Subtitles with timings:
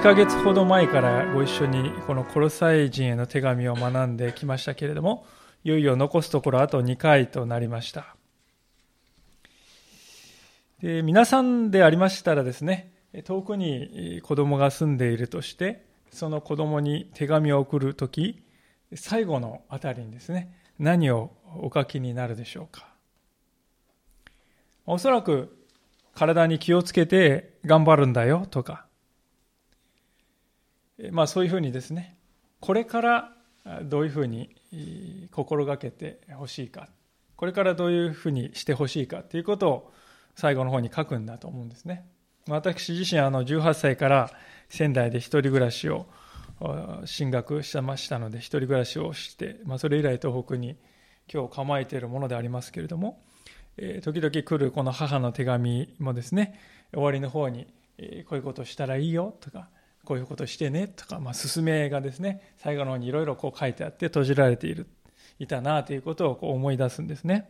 [0.00, 5.26] 8ヶ月ほど前からご一緒にこのコロサイ人への手紙を学んできましたけれども、
[5.62, 8.16] いよいよ残すところあと2回となりました。
[10.80, 18.42] で皆さんでありましたらですね、遠くに子供が住んでいるとして、その子供に手紙を送るとき、
[18.94, 22.88] 最後のあたりにですね、何をお書きになるでしょうか。
[24.86, 25.54] おそらく
[26.14, 28.86] 体に気をつけて頑張るんだよとか、
[31.10, 32.16] まあそういうふうにですね、
[32.60, 33.32] これから
[33.82, 34.56] どういうふうに
[35.32, 36.88] 心がけてほしいか、
[37.36, 39.92] これからどういうふうにしてほしいかということを
[40.34, 42.06] 最後の方に書くんだと思うんですね。
[42.48, 44.30] 私自身あの18歳から
[44.68, 46.06] 仙台で一人暮らしを
[47.04, 50.76] 進学してましたので一人暮らしをして、まあ、それ以来東北に
[51.32, 53.22] 今日構えているものでありますけれども、
[53.76, 56.58] え、時々来るこの母の手紙もですね
[56.92, 59.68] 終わりの方に、え、こういうことをしたらいいよとか
[60.10, 64.88] こういうことしてねとか、まあ、勧めがですね最後の方にいろいろこう書いてあって閉じられている
[65.38, 67.48] いたなということをこう思い出すんですね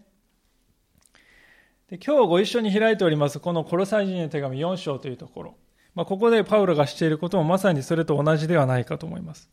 [1.89, 5.55] で今日ご一緒に開いておりますこのコロサイ人の手紙4章というところ
[5.95, 9.51] まあ、ここでパウロがしていることもまさにそれと同じではないかと思います。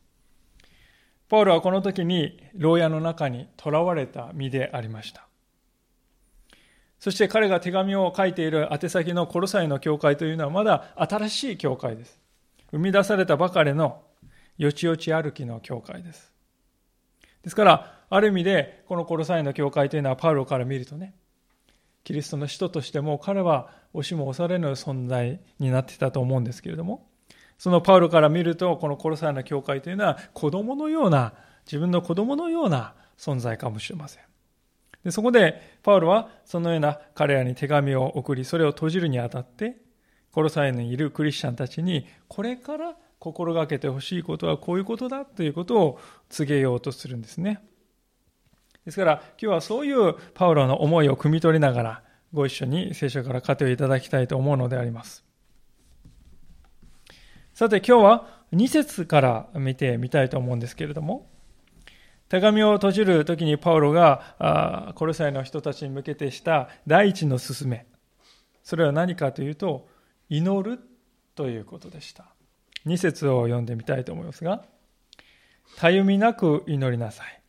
[1.29, 5.27] パウロはこの時に牢屋の中に囚われた身でありました。
[6.99, 12.26] そして彼が手紙を書いている宛先のコロサイの教会というのはまだ新しい教会です。
[12.71, 14.03] 生み出されたばかりの
[14.57, 16.33] よちよち歩きの教会です。
[17.43, 21.13] ですから、ある意味でこのコロサイの教会というのはパウロから見るとね、
[22.03, 27.09] キリストの使徒としても彼は押しも押されぬ存在になってたと思うんですけれども、
[27.57, 31.33] そのパウロから見ると、このコロサイの教会というのは子供のような、
[31.65, 34.23] 自分の子供のような存在かもしれません。
[35.03, 39.77] でそこで、パウロはそのような彼らに手紙を送り、それを閉じるにあたって、
[40.37, 45.99] コロサイにいるクリスチャンたちに、これから心がけてほしいことはこういうことだということを
[46.29, 47.59] 告げようとするんですね。
[48.85, 52.03] ですから今日はそういうパウロの思いを汲み取りながら
[52.33, 55.25] ご一緒に聖書から糧をいただきたいと思うのであります。
[57.55, 61.31] さて今日は2節から見てみたいと思うんですけれども
[62.29, 67.87] 手紙を閉じる時にパウロがコロサイの人たちに向けてした第一の勧め
[68.61, 69.96] それは何かというと
[70.29, 70.79] 祈る
[71.35, 72.25] ということでした
[72.85, 74.65] 2節を読んでみたいと思いますが
[75.77, 77.41] たゆみなく祈りなさい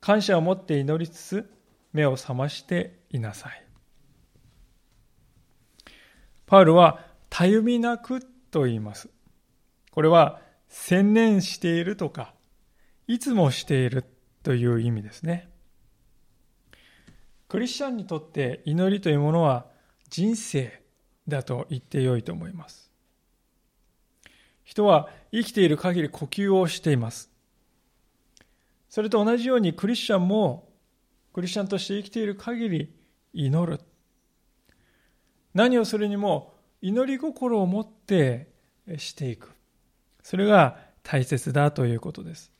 [0.00, 1.50] 感謝を持って祈りつつ
[1.92, 3.64] 目を覚ましていなさい。
[6.46, 9.08] パウルはたゆみなくと言います。
[9.90, 12.34] これは専念しているとか、
[13.06, 14.04] いつもしている
[14.42, 15.50] という意味ですね。
[17.48, 19.66] クリスチャンにとって祈りというものは
[20.10, 20.82] 人生
[21.28, 22.90] だと言ってよいと思います。
[24.64, 27.30] 人は生きている限り呼吸をしています。
[28.88, 30.68] それと同じようにクリスチャンも
[31.32, 32.94] クリスチャンとして生きている限り
[33.32, 33.80] 祈る。
[35.54, 38.48] 何をするにも祈り心を持って
[38.96, 39.50] していく。
[40.22, 42.52] それが大切だということです。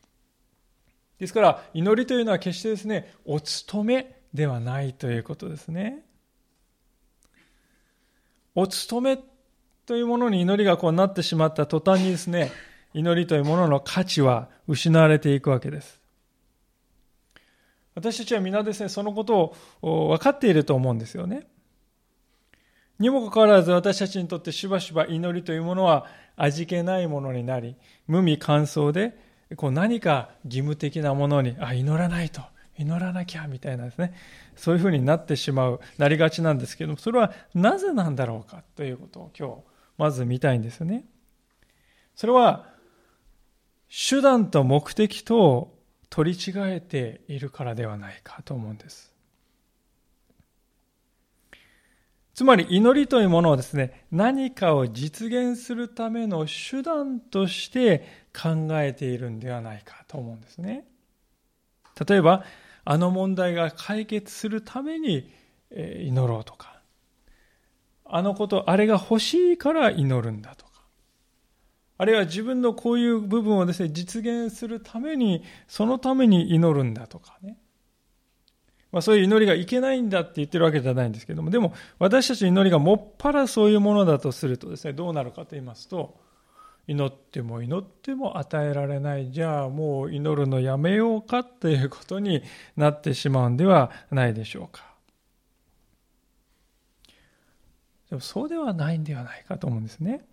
[1.19, 6.05] ですから祈りというのは決してですね、お勤めではないということですね。
[8.58, 9.22] お勤め
[9.86, 12.50] というものに祈りがこうなってしまった途端にですね、
[12.92, 16.00] 祈りというものの価値は失われていくわけです。
[17.94, 21.46] 私たちは皆ですね、そのことを分かっていると思うんですよね。
[22.98, 27.76] にもかかわらず私たちにとってしばしば祈りというものは味気ないものになり、
[28.08, 29.16] 無味乾燥で、
[29.54, 32.42] こう何か義務的なものに、あ、祈らないと、
[32.78, 34.15] 祈らなきゃ、みたいなですね、
[34.56, 39.62] そういうふうになってしまう、なりがちなんですけども、それはなぜなんだろうかということを今日、
[39.99, 41.05] まず見たいんですよね。
[42.14, 42.73] それは、
[43.88, 45.76] 手段と目的と
[46.11, 49.14] 取り違えているからではないかと思うんです。
[52.35, 60.87] つまり祈りというものをですね、何かを実現するための手段として考えているんではないかと思うんですね。
[62.08, 62.44] 例えば、
[62.90, 65.31] あの問題が解決するために
[65.70, 66.81] 祈ろうとか、
[68.06, 70.70] あのこと、あれが欲しいから祈るんだとか
[71.99, 77.58] あるいは自分のこういう部分をですね、実現するために、そのために祈るんだとかね。
[78.90, 86.17] まあそういう祈りがいけないんだって言ってるわけじゃないんですけども、でも私たちの祈りがもっぱらそういうものだとするとですね、どうなるかと言いますと、
[86.88, 92.43] 祈っても祈っても与えられない、じゃあもう祈るのやめようかということに
[92.76, 94.88] なってしまうんではないでしょうか。
[98.08, 100.25] でもそうではないんではないかと思うんですね。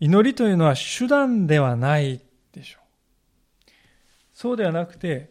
[0.00, 2.20] 祈りというのは手段ではない
[2.52, 2.80] でしょ
[3.66, 3.70] う。
[4.34, 5.30] そうではなくて、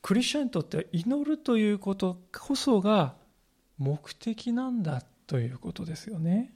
[0.00, 3.16] クリスチャンにとっては祈るということこそが
[3.78, 6.53] 目的なんだということですよね。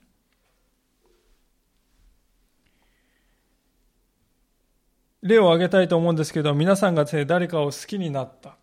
[5.23, 8.57] 例を挙げたいと思うんですけど、皆さんが誰かを好きになった。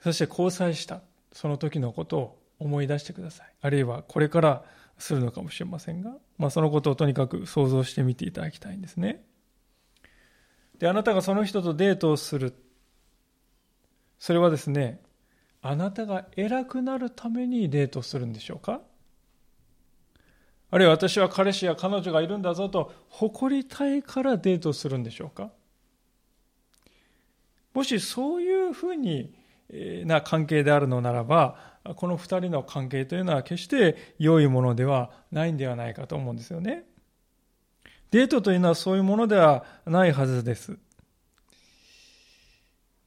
[0.00, 1.02] そして交際した。
[1.32, 3.52] その時のことを思い出してください。
[3.60, 4.64] あるいはこれから
[4.98, 9.24] するのかもしれませんが、まあ、そのことをとにかく想像してみていただきたいんですね。
[10.78, 12.54] で、あなたがその人とデートをする。
[14.18, 15.00] それはですね、
[15.60, 18.80] あなたが偉くなるためにデートするんでしょうか？
[20.72, 25.50] あるいは私は彼氏や彼女がいるんだぞと誇りたいからデートするんでしょうか？
[27.74, 29.34] もしそういうふうに
[30.06, 31.56] な関係であるのならば、
[31.96, 36.84] この二人の関係というのは決して良いものではないんではないかと思うんですよね。
[38.10, 40.78] デートというのはそういうものではないはずです。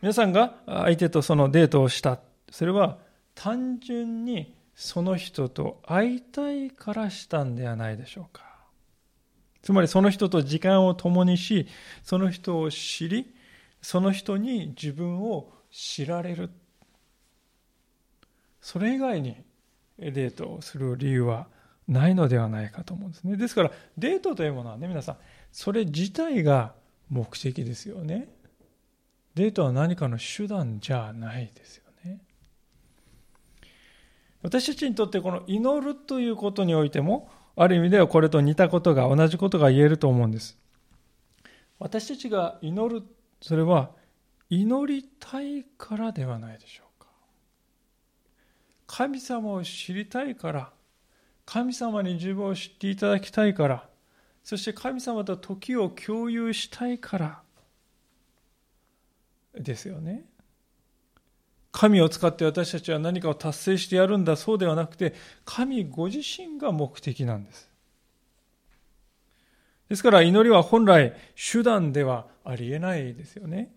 [0.02, 2.20] 皆さんが相手とそのデートをした。
[2.52, 3.00] それは
[3.34, 8.44] 単純にその人と会いたいからしたんではないでしょうか。
[9.62, 11.68] つまりその人と時間を共にし、
[12.04, 13.34] その人を知り、
[13.82, 16.50] その人に自分を知られる。
[18.62, 19.38] それ以外に
[19.98, 21.48] デートをする理由は
[21.88, 23.38] ないのではないかと思うんですね。
[23.38, 25.18] ですから、デートというものはね、皆さん、
[25.52, 26.74] それ自体が
[27.10, 28.28] 目的ですよね。
[29.36, 31.85] デートは何かの手段じゃないですよ。
[34.46, 40.56] 私たちにとってこの祈るということにおいても、ある意味ではこれと似たことが、同じことが言えると思うんです。
[41.80, 43.04] 私たちが祈る、
[43.42, 43.90] それは
[44.52, 47.08] 祈りたいからではないでしょうか。
[48.86, 50.72] 神様を知りたいから、
[51.48, 53.90] 神様に自分を知っていただきたいから、
[54.44, 57.42] そして神様と時を共有したいから
[59.56, 60.26] ですよね。
[61.76, 65.14] 神を使って私たちは何かを達成してやるんだそうではなくて
[65.44, 67.70] 神ご自身が目的なんです。
[69.90, 73.76] ですから祈りは本来手段ではありえないですよね。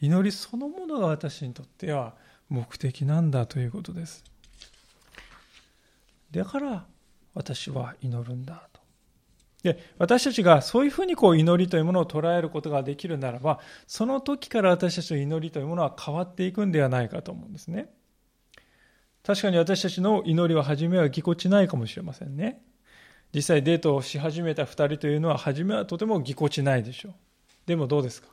[0.00, 2.14] 祈りそのものが私にとっては
[2.48, 4.24] 目的なんだということです。
[6.30, 6.86] だから
[7.34, 8.77] 私は祈るんだと。
[9.62, 17.90] で私たちがそういうふうにこう祈りというものを捉えることができるならばその時から私たちの祈りというものは変わっていくんではないかと思うんですね。
[19.24, 22.62] 確かに私たちの祈りは初めはぎこちないかもしれませんね。
[23.34, 27.14] 実際デートをし始めた2人というのは初めはとてもぎこちないでしょう。
[27.66, 28.28] でもどうですか？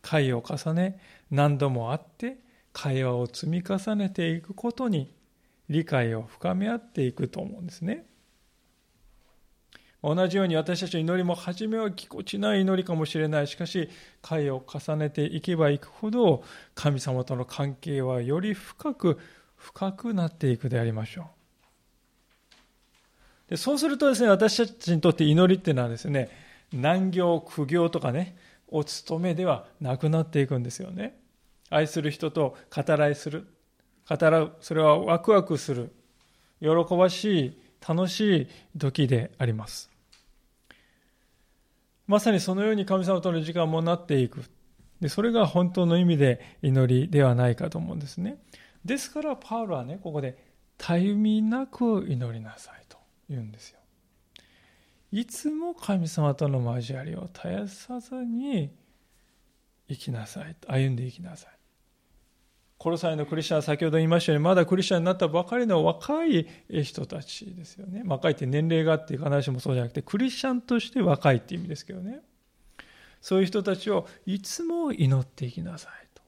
[0.00, 0.98] 会を重ね
[1.30, 2.38] 何度も会って
[2.72, 5.14] 会話を積み重ねていくことに
[5.68, 8.06] 理解を深め合っていくと思うんですね。
[10.02, 13.46] 同じように私たちの祈りも初めはぎこちない祈りかもしれない。
[13.46, 13.88] しかし、
[14.20, 16.42] 回を重ねていけばいくほど、
[16.74, 19.18] 神様との関係はより深く、
[19.56, 21.26] 深くなっていくでありましょう。
[23.50, 26.30] でそうするとですね、私たちにとって祈りっていうのはですね、
[26.72, 31.16] 難行、苦行とかね、お勤めではなくなっていくんですよね。
[31.70, 33.46] 愛する人と語らいする。
[34.08, 34.56] 語らう。
[34.60, 35.92] それはワクワクする。
[36.60, 39.91] 喜ばしい、楽しい時であります。
[42.06, 44.44] まさにそのように神様との時間もなっていく。
[45.00, 48.38] でそれが本当の意味で祈りではないかと思うんですね。
[48.84, 50.36] ですからパウロはね、ここで、
[50.76, 53.78] たゆみなく祈りなさいと言うんですよ。
[55.12, 58.70] いつも神様との交わりを絶やさずに
[59.88, 60.56] 生きなさい。
[60.66, 61.61] 歩んでいきなさい。
[62.82, 68.02] コロサイのクリスチャンは先ほど言いましたように、まだクリスチャンになったばかりの若い人たちですよね。
[68.04, 72.22] 若いって年齢があっていう話もそうじゃなくて、クリスチャンとして若いって意味ですけどね。
[73.20, 76.22] そういう人たちをいつも祈っていきなさいと。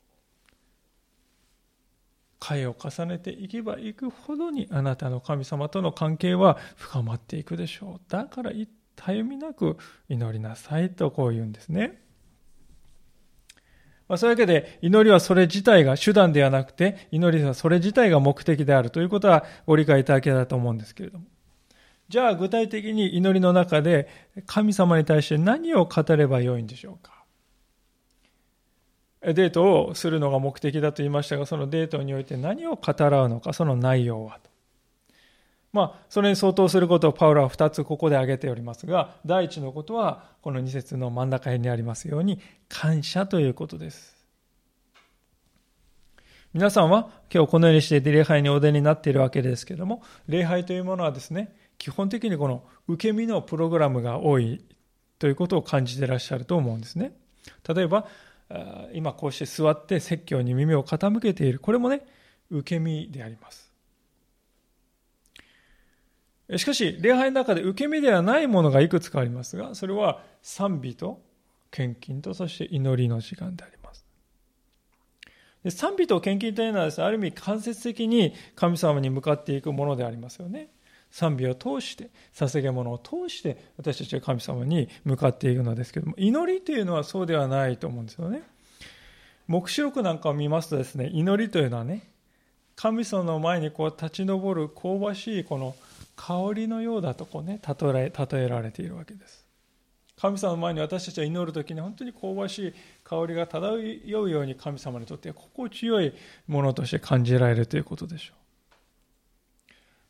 [2.38, 8.00] 会を重ねていけばいくほどにあなたの神様との関係は深まっていくでしょう。
[8.08, 8.52] だから
[8.94, 9.76] たゆみなく
[10.08, 12.03] 祈りなさいとこう言うんですね。
[14.08, 21.25] まあ、そういうわけで、祈りはそれ自体が手段ではなくて、祈りはそれ自体が目的であるということはご理解いただけたと思うんですけれども。
[22.11, 24.08] じゃあ具体的に祈りの中で
[24.44, 27.12] 神様に対して何を語ればよいんでしょうか？
[29.23, 34.50] デートをするのが目的だと言いましたが、そのデートにおいて何を語らうのか、その内容はと。
[35.75, 44.14] まあ、それに相当することをパウロは2つここで挙げておりますが、第一のことは、この2節の真ん中辺にありますように、感謝ということです。
[46.52, 54.64] 皆さんは今日このようにして礼拝にお出になっているわけですけども、礼拝というものはですね、基本的にこの受け身のプログラムが多い
[55.19, 57.16] ということを感じてらっしゃると思うんですね。
[57.69, 58.07] 例えば、
[58.93, 61.59] 今こうして座って説教に耳を傾けている。
[61.59, 62.02] これもね、
[62.49, 63.63] 受け身であります。
[66.57, 71.23] しかし、礼拝の中で受け身ではないものがいくつかありますが、それは賛美と
[71.71, 74.05] 献金とそして祈りの時間であります。
[75.65, 80.69] で賛美と献金というのはです、ね、ある意味間接的に神様に向かっていくものでありますよね。
[81.11, 88.43] 賛美を通して、捧げ物を通して、私たちは神様に向かっていくのですけども、祈りというのはそうではないと思うんですよね。
[89.47, 92.11] 黙示録なんかを見ますとですね、祈りというのはね、
[92.77, 95.77] 神様の前にこう立ち上る香ばしいこの
[96.16, 99.44] 香りのようだとこうね、例え例えられているわけです。
[100.16, 106.14] 神様の前に私たちは祈るときに本当に香ばしい香りが漂うように神様にとって心地よい
[106.47, 108.44] ものとして感じられるということでしょう。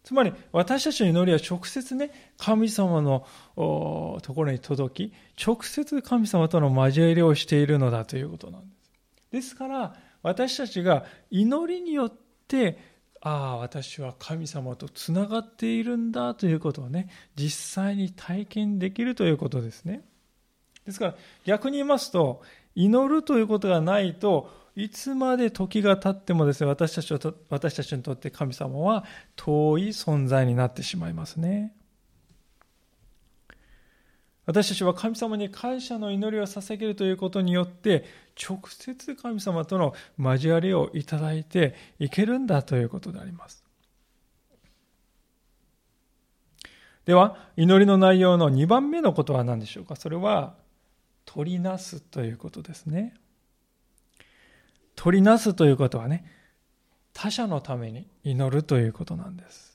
[0.04, 8.92] つまり私たちの祈りは直接ね、神様のところに届き、直接神様との交わりをしているのだということなんです。
[9.32, 12.12] ですから、私たちが祈りによっ
[12.46, 12.93] て、
[13.24, 20.04] ああ、私は神様とつながっているんだということをね、実際に体験できるということですね。
[20.84, 21.14] ですから、
[21.46, 22.42] 逆に言いますと、
[22.74, 29.04] 祈るということがないと、いつまで時が経ってもですね、私たちと私たちにとって神様は
[29.36, 31.74] 遠い存在になってしまいますね。
[34.46, 38.04] 私たちは神様に感謝の祈りを捧げるということによって、
[38.36, 43.64] 直接神様との交わりをいただいていけるんだということであります。
[47.06, 49.96] では、祈りの内容の2番目のことは何でしょうか？
[49.96, 50.54] それは、
[51.24, 53.14] 取りなすということですね。
[54.94, 56.24] 取りなすということはね、
[57.14, 59.73] 他者のために祈るということなんです。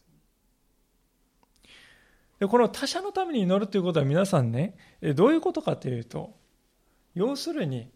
[2.39, 4.75] でこの他者のために祈るということは皆さんね、
[5.15, 6.37] どういうことかというと、
[7.13, 7.91] 要するに、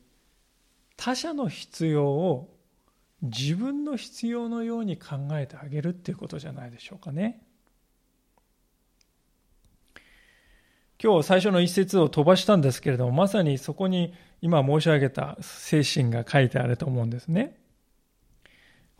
[0.97, 2.53] 他者の必要を
[3.21, 7.41] 自分の必要のように考えてあげるっていうことじゃないでしょうかね。
[11.01, 17.62] 今日最初の一節を飛ばしたんですけれども、まさにそこに今申し上げた精神が書いてあると思うんですね。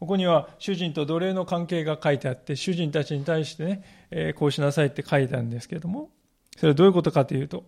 [0.03, 6.10] ここには主人と奴隷の関係が書いてあって、主人たちに対してね、え、こうしなさいって書いてあるんですけども、
[6.57, 7.63] それはどういうことかというと、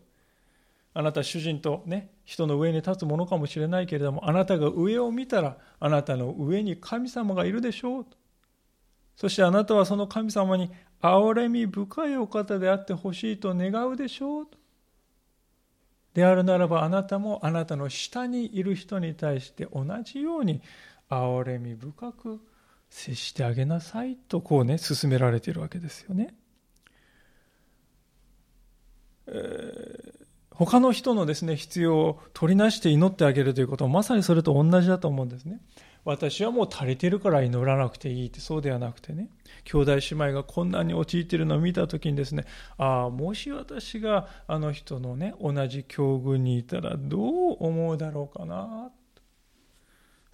[0.93, 8.05] あなた主人とね、人の上に立つものかもしれないけれども、あなたが上を見たら、あなたの上に神様がいるでしょう。
[9.15, 10.69] そしてあなたはその神様に
[11.01, 14.47] 憐れみ深いお方であってほしいと願うでしょう
[16.13, 20.61] であるならばあなたもあなたの下にいる人に対して同じように
[21.09, 22.39] 憐れみ深く
[22.89, 26.35] 接してあげなさいとこうね勧められているわけですよね。
[29.27, 35.59] えー、他の人のですね必要を取りなして祈ってあげるということはまさにそれと同じだと思うんですね。
[36.05, 39.29] 私はもう足りてるから祈らなくていいってそうではなくてね
[39.63, 42.45] 兄弟姉妹が困難に陥っているのを見た時にですね
[42.77, 48.91] ああもし私があの人のね同じ境遇にいたらどう思うだろうかな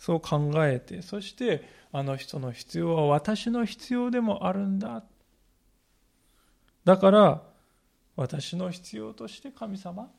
[0.01, 5.03] そう考えてそしてあの人の必要は私の必要でもあるんだ。
[6.83, 7.43] だから
[8.15, 10.09] 私の必要として神様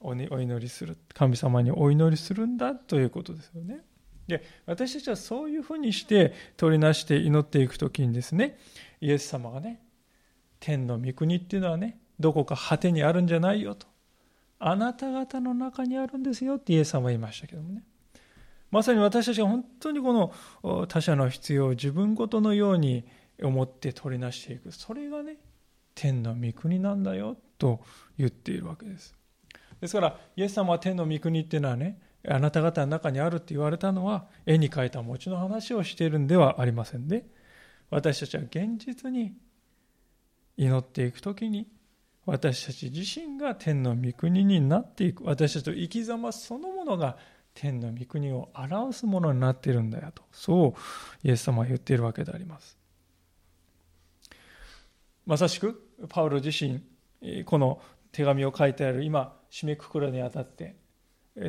[0.00, 3.80] お祈りする神様にお祈りするんだということですよね。
[4.28, 8.58] で私たちはそういうふうにして取りなして祈っていく時にですね
[9.00, 9.80] イエス様がね
[10.60, 13.86] 天の御国っていうのはねどこか果てにあるんじゃないよと。
[14.58, 17.84] あなた方の中にあるんですよってイエス様は言いましたけどもね。
[18.74, 23.04] まさに私たちが本当にこの他者の必要を自分ごとのように
[23.40, 24.72] 思って取りなしていく。
[24.72, 25.36] それがね
[25.94, 27.78] 天の御国なんだよと
[28.18, 29.14] 言っているわけです。
[29.80, 37.26] ですからイエス様は天の御国っていうのはねあなた方の中にあるって言われたのは絵に描いた餅の話をしているんではありませんで
[37.90, 39.34] 私たちは現実に
[40.56, 41.68] 祈っていく時に
[42.26, 45.22] 私たち自身が天の御国になっていく。
[45.24, 47.16] 私たちの生き様そのものが
[47.54, 52.76] 天の御国を表すものになっているんだよとそうイエス様は言っているわけであります
[55.26, 56.82] まさしくパウロ自身
[57.44, 57.80] この
[58.12, 60.76] 手紙を書いてある今締めくくるにあたって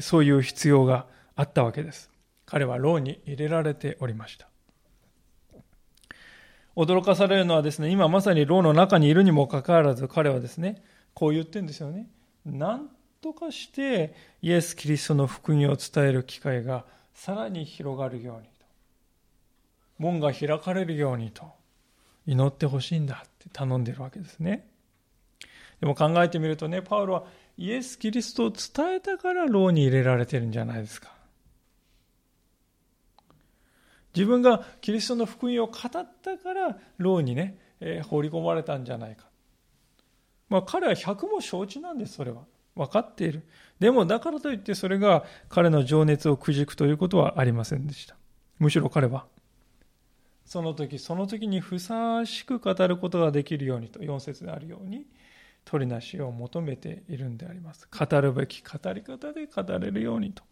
[0.01, 2.09] そういう必要があったわけです。
[2.45, 4.47] 彼は牢に入れられておりました。
[6.75, 10.83] 驚かされるのはですね、今まさに牢の中にいるにもかかわらず彼はですね、
[11.13, 12.07] こう言ってるんですよね。
[12.45, 12.89] なん
[13.25, 14.13] とかして
[14.43, 18.51] イエス・キリストの福音を伝える機会がさらに広がるようにと。
[19.97, 21.51] 門が開かれるようにと
[22.27, 23.49] 祈ってほしいんだって。
[23.51, 24.67] 頼んでるわけですね。
[25.79, 27.23] でも考えてみるとね、パウロは
[27.57, 31.11] イエス・キリストを伝えたから牢に入れられてるんじゃないですか。
[34.15, 35.81] 自分がキリストの福音を語っ
[36.21, 39.25] たから牢にね、えー、放り込まれたんじゃないか。
[40.47, 42.43] まあ彼は百も承知なんです、それは。
[42.75, 43.43] 分かっている。
[43.79, 48.15] でもだからといってそれが彼の情熱をくじくということはありませんでした。
[48.59, 49.25] むしろ彼は、
[50.45, 55.05] その時その時にふさわしく語ることができるようにと、4節であるように、
[55.65, 57.87] 取りなしを求めているんであります。
[57.91, 60.43] 語るべき語り方で語れるようにと。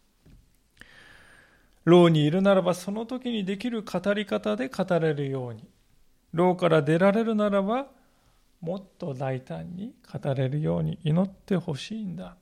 [1.85, 5.67] 牢にいるならばその時にできる語り方で語れるように。
[6.33, 7.87] 牢から出られるならば
[8.63, 12.37] もっと大胆に語れるように祈ってほしいんだ。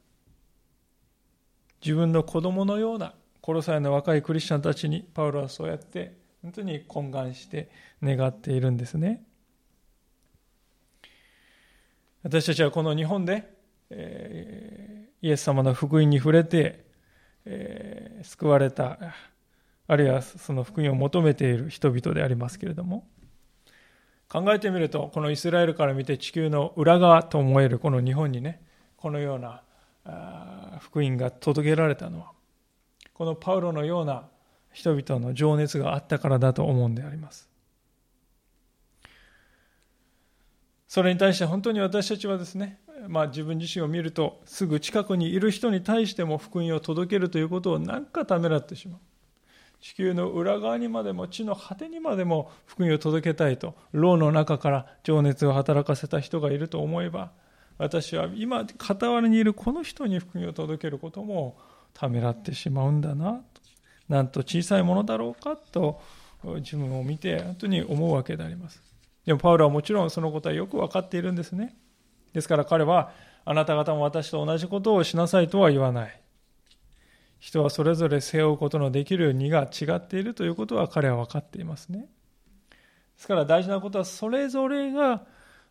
[1.84, 7.72] 自分の子供のようなコロサイの若いクリスチャンたちにパウロはそうやって本当に懇願して
[8.04, 9.24] 願っているんですね。
[12.22, 13.51] 私たちはこの日本で、
[13.90, 16.86] えー、イエス様の福音に触れて、
[17.46, 19.00] えー、救われた、
[19.88, 23.08] あるいはその福音を求めている人々でありますけれども、
[24.32, 28.62] 考えてみると、このイスラエルから見て地球の裏側と思えるこの日本にね、
[28.96, 29.62] このような
[30.80, 32.32] 福音が届けられたのは、
[33.14, 34.30] このパウロのような
[34.72, 37.50] 人々の情熱があったからだと思うんであります。
[40.88, 49.00] それに対して本当に私たちはですね、まあ、自分自身を見るとすぐ近くにいる人に対しても福音を届けるということを何かためらってしまう
[49.82, 57.32] 地球の裏側にまでも地の果てにまでも福音を届けたいと牢の中から情熱を働かせた人がいると思えば
[57.77, 61.58] 私は今傍らにいるこの人に福音を届けることも
[61.94, 63.42] ためらってしまうんだな
[64.08, 66.00] なんと小さいものだろうかと
[66.44, 68.92] 自分を見て本当に思うわけであります
[69.25, 71.75] でもパウロはもちろんそのことはよく分かっているんですね。
[72.34, 73.12] ですから彼は、
[73.44, 76.21] あなた方も私と同じことをしなさいとは言わない。
[77.42, 82.01] 人はそれぞれ背負うことのできる荷が違っているということは彼は分かっていますね。
[82.01, 82.06] で
[83.18, 85.25] すから大事なことはそれぞれが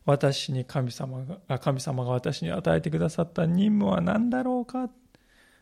[0.05, 4.91] 私に神様が、神様が私に与えてくださった任務は何だろうか。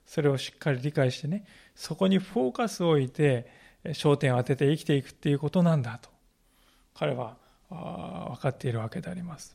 [0.07, 1.44] それをしっかり理解してね、
[1.75, 3.47] そこにフォーカスを置いて
[3.85, 6.09] 焦点を当てて生きていくっていうことなんだと。
[6.94, 7.37] 彼は
[7.68, 9.55] 分かっているわけであります。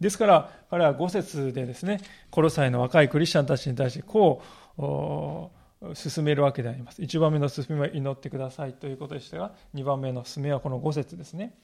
[0.00, 4.42] ですから、彼は5節でですね、コロサイの若いクリスチャンたちに対してこ
[4.78, 5.59] う
[5.94, 7.00] 進めるわけであります。
[7.00, 11.54] 1番目の進めは祈ってくださいということでしたが、2番目の進めはこの5節ですね。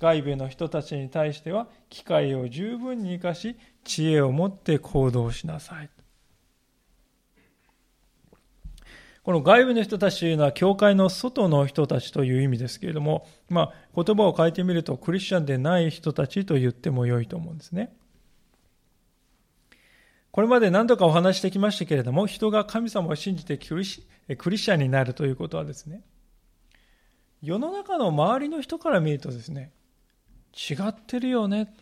[0.00, 5.90] 外部の人たちに対しては、機会を十分に生かし、知恵を持って行動しなさい。
[9.22, 17.94] この外部の人たちというのは、教会の外の人たちという意味ですけれども、まあ、言葉を変えてみると、クリスチャンでない人たちと言っても良いと思うんですね。
[20.32, 24.06] これまで何度かお話してきましたけれども、人が神様を信じてクリシ
[24.38, 26.02] クリスチャンになるということはですね、
[27.42, 29.72] 世の中の周りの人から見るとですね、
[30.54, 31.74] 違ってるよね、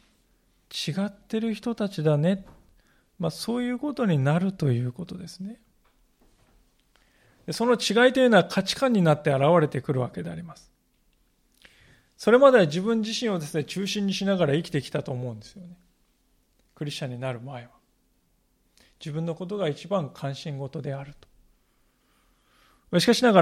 [0.71, 2.45] 違ってる人たちだね、
[3.21, 5.61] まあ、そういうことになるということですね。
[7.53, 10.73] その違いというのは価値観になって現れてくるわけであります。
[12.17, 15.77] それまでは自分自身をですね、中心にしながら生きてきたと思うんですよね。
[16.75, 17.80] クリスチャンになる前は。
[19.01, 21.15] 自分のことが一番関心事である
[22.91, 23.01] と。
[23.01, 23.41] しかしなが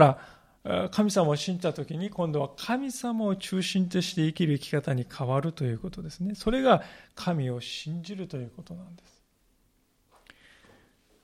[0.65, 6.35] ら、神様を信じたときに今度は神様を中心として生きる生き方に変わるということですね。
[6.35, 6.83] それが
[7.15, 9.23] 神を信じるということなんです。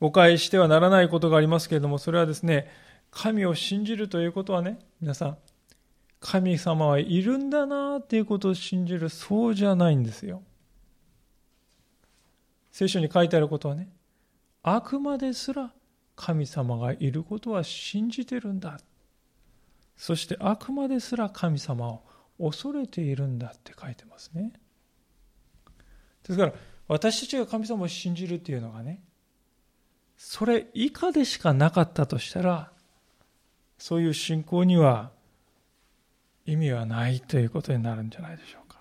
[0.01, 2.71] 誤解してはならないことがありますけれども、それはですね、
[3.11, 5.39] 神を信じるということはね、皆さん、
[6.21, 10.43] 神様はいるんだなっていうことを信じる、そうじゃないんですよ。
[12.73, 13.89] 聖書に書いてあることはね、
[14.65, 15.71] あくまですら
[16.17, 18.81] 神様がいることは信じてるんだ。
[19.97, 22.03] そしてあくまですら神様を
[22.39, 24.53] 恐れているんだって書いてますね。
[26.27, 26.53] ですから、
[26.89, 29.03] 私たちが神様を信じるっていうのがね、
[30.17, 32.73] それ以下でしかなかったとしたら、
[33.77, 35.11] そういう信仰には
[36.47, 38.79] 意味はないということになるんじゃないでしょうか。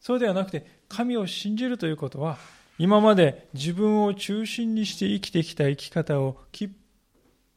[0.00, 2.36] そうではなくて、神を信じるということは、
[2.78, 6.70] 今まで自分を中心にして生きてきた生き方をきっ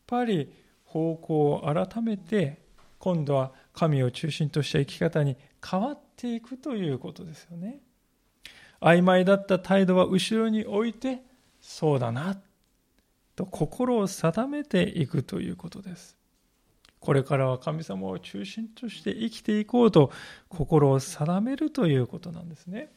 [0.06, 0.54] ぱり
[0.86, 2.60] 方向を改めて、
[3.00, 5.36] 今度は神を中心とした生き方に
[5.68, 7.80] 変わっていくということですよね。
[8.80, 11.22] 曖昧だった態度は後ろに置いて、
[11.62, 12.38] そうだな
[13.38, 16.18] と心を定めていくということです
[17.00, 20.12] これからは神様を中心として生きていこうと
[20.50, 22.90] 心を定めるということなんですね。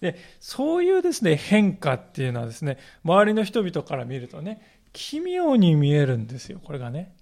[0.00, 7.14] で、そういうですね、変化っていうのはですね、周りの人々から見るとね、奇妙に見えるんですよ、これがね。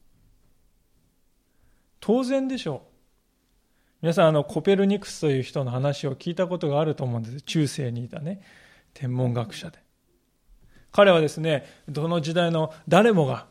[2.00, 2.96] 当然でしょう。
[4.02, 7.40] 皆さん、あの、コペルニクスという人の話を聞いたことがあると思うんです。
[7.42, 8.42] 中世にいたね、
[8.92, 9.78] 天文学者で。
[10.92, 13.46] 彼はですね、どの時代の誰もが、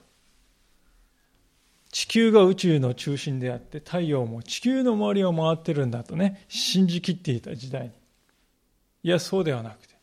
[1.91, 7.91] 地球が宇宙の中心であって、太陽も地球の周りを回ってるんだとね、信じきっていた時代に。
[9.05, 9.93] いや、そうではなくて、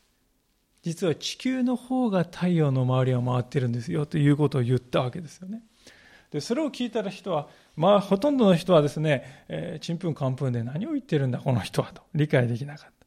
[0.82, 5.60] 実は地球の方が太陽の周りを回ってるんですよということを言ったわけですよね。
[6.30, 12.02] で、それを聞いた人は、まあ、ほとんどの人はですね、えー、ちんぷんかんぷんで何を言ってるんだ、この人はと。
[12.14, 13.06] 理解できなかった。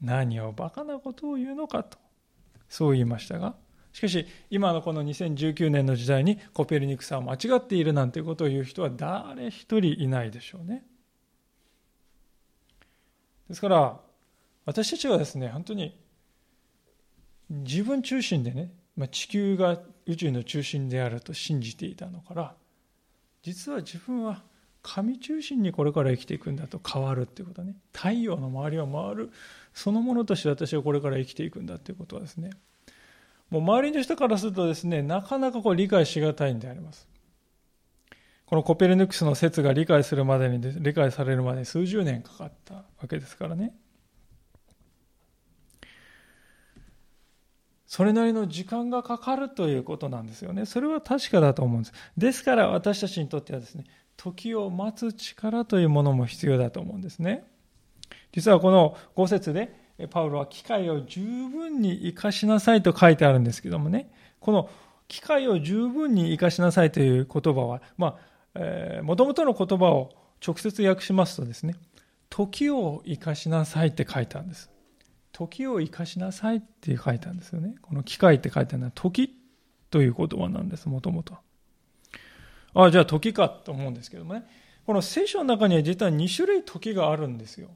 [0.00, 1.98] 何をバカなことを言うのかと。
[2.70, 3.54] そう言いましたが、
[3.92, 10.86] しかし、今のこの2019年の時代にコペルニクスは間違っているなんてことを言う人は誰一人いないでしょうね。
[13.50, 14.05] ですから、
[14.66, 15.98] 私たちはですね、本当に
[17.48, 22.54] 自分中心でね、まあ、地球が宇宙の中心であると信じていたのから、
[23.42, 24.42] 実は自分は
[24.82, 27.76] 神中心にこれから生きていくんだと変わるっていうことね。
[27.92, 29.30] 太陽の周りを回る
[29.72, 32.50] そのものとして私はこれから生きていくんだっていうことはですね、
[33.50, 37.06] もう周りの人からするとですね、なかなかこう理解しがたいんであります。
[38.46, 43.74] このコペルニクスの説が理解するまでに、理解されるまで数十年かかったわけですからね。
[47.86, 50.66] それなりの時間がかかるということなんですよね。
[50.66, 51.92] それは確かだと思うんです。
[52.16, 53.84] ですから私たちにとってはですね、
[54.16, 57.44] 時を待つ力というものも必要だと思うんですね。
[58.32, 59.72] 実はこの5節で
[60.10, 64.68] パウロは機会を十分に生かしなさいと書いてあるんですけどもね、この
[65.08, 68.16] 機会を十分に生かしなさいという言葉は、まあ、
[68.56, 70.10] えー、元々の言葉を
[70.46, 71.76] 直接訳しますとですね、
[72.28, 74.70] 時を生かしなさいって書いてあるんです。
[75.36, 77.74] 時を生かしなさいって書いてあるんですよね。
[77.82, 79.36] この機会って書いてあるのは時
[79.90, 81.34] という言葉なんです、もともと。
[82.72, 84.44] ああ、じゃあ時かと思うんですけどもね。
[84.86, 87.68] この聖書の中には実は2種類時があるんですよ。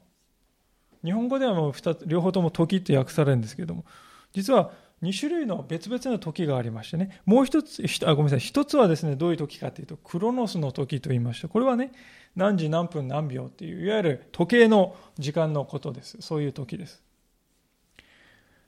[1.03, 3.85] 日本語ではもう2つ両方とも時って訳されるんですけども、
[4.33, 4.71] 実は
[5.03, 11.91] 2種類の別々の時がありましてね、もう一つ、あごめんなさい、一つはですね、どういう時かというと、クロノスの時と言いまして、これはね、
[12.35, 16.17] 何時何分何秒っていう、いわゆる時計の時間のことです。
[16.21, 17.03] そういう時です。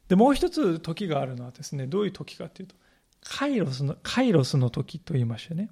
[0.07, 2.75] で、もう一つ時があるのはですね、どういう時かというと、
[3.21, 5.69] カイロスの、カイロスの時と言いましてね、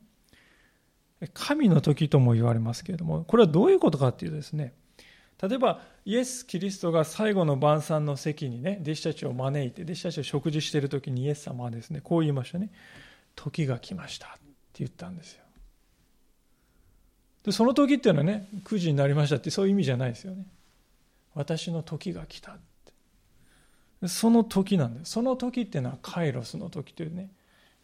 [1.33, 4.73] 神の時とも言われますけれども、これはどういうことかというとですね、
[5.41, 12.69] 例えばイエス・キリストが最後の晩餐の席にね弟子たちを招いて弟子たちを食事している時にイエス様はですねこう言いましたね。
[13.35, 14.39] 時が来ましたって
[14.79, 15.43] 言ったんですよ。
[17.43, 20.45] でその時っていうのはね9時になりましたってそういう意味じゃないですよね。
[21.33, 22.57] 私の時が来た。
[24.07, 27.29] その時なんですその時っていうのはカイロスの時というね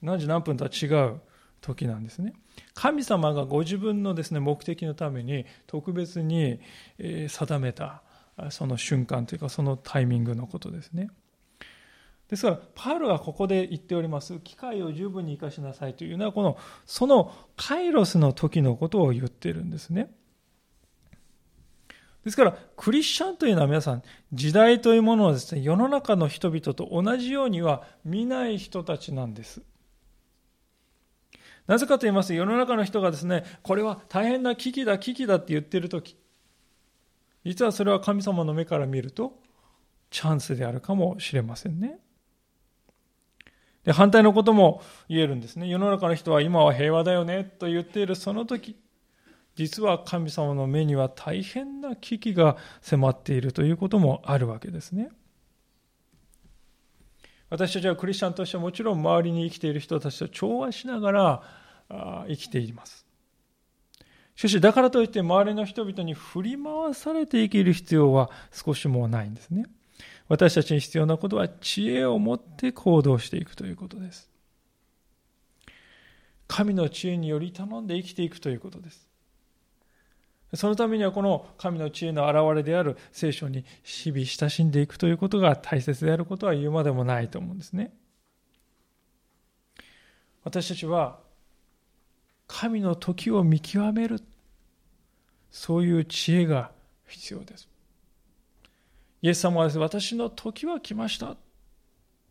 [0.01, 1.19] 何時何分とは違う
[1.61, 2.33] 時なんですね。
[2.75, 6.59] 神様がご自分のですね目的のために特別に
[6.99, 8.03] 定めた
[8.51, 11.09] その瞬間というかそのタイミングのことですね。
[12.29, 20.13] ですから、パウロがここで言っております、機会を十分に生かしなさいというのは、この、そのカイロスの時のことを言ってるんですね。
[22.27, 29.61] ですから、クリスチャンというのは皆さん、時代というものをですね、世の中の人々と同じようには見ない人たちなんです。
[31.67, 36.17] なぜかと言いますと、世の中の人がですね、これは大変な危機だ、危機だって言ってるとき、
[37.45, 39.39] 実はそれは神様の目から見ると、
[40.09, 41.97] チャンスであるかもしれませんね。
[43.85, 45.69] で、反対のことも言えるんですね。
[45.69, 48.75] 世の中の人は今は平和だよねと言っているその時、
[49.57, 55.09] 実は神様の目には大変な危機が迫っているということもあるわけですね。
[57.49, 61.43] 私たちはクリスチャンとしてはもちろん周りに生きている人たちと調和しながら
[62.27, 63.07] 生きています。
[64.35, 69.65] しかし、だからといって周りの人々に振り回されて生きる必要は少しもないんですね。
[70.27, 74.29] 私たちに必要なことは知恵を持って行動していくということです。
[76.47, 79.06] 神の知恵により頼んで生きていくということです。
[80.57, 87.93] そのためにはこの神の知恵の表れである聖書に日々親しんでいくということが大切であることは言うまでもないと思うんですね。
[90.43, 91.19] 私たちは
[92.47, 94.21] 神の時を見極める
[95.51, 96.71] そういう知恵が
[97.05, 97.67] 必要です。
[99.21, 101.35] イエス様はです、ね、私の時は来ました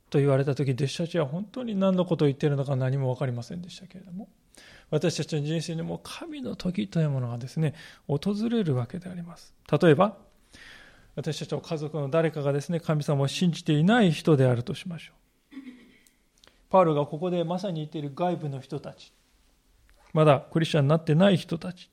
[0.09, 4.29] と言われた時弟子たちは本当に何のことを言っているのか何も分かりませんでしたけれども
[4.91, 7.75] 私たちの人生にも神の時というものがですね、
[8.07, 9.55] 訪れるわけであります。
[9.81, 10.17] 例えば、
[11.17, 15.17] 私たちの家族の誰かがですね、神様を信じていない人であるとしましょう。
[16.69, 19.13] パウロがここでまさに言っている外部の人たち、
[20.13, 21.91] まだクリスチャンになってない人たち、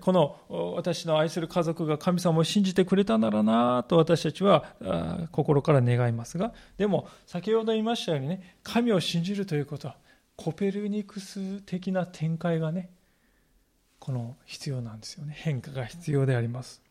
[0.00, 9.96] この私の愛する家族が神様を信じてくれたならなと私たちは心から願いますがでも先ほど言いましたようにね神を信じるということは
[10.36, 12.90] コペルニクス的な展開がね
[13.98, 15.34] この必要なんですよね。
[15.36, 16.82] 変化が必要であります。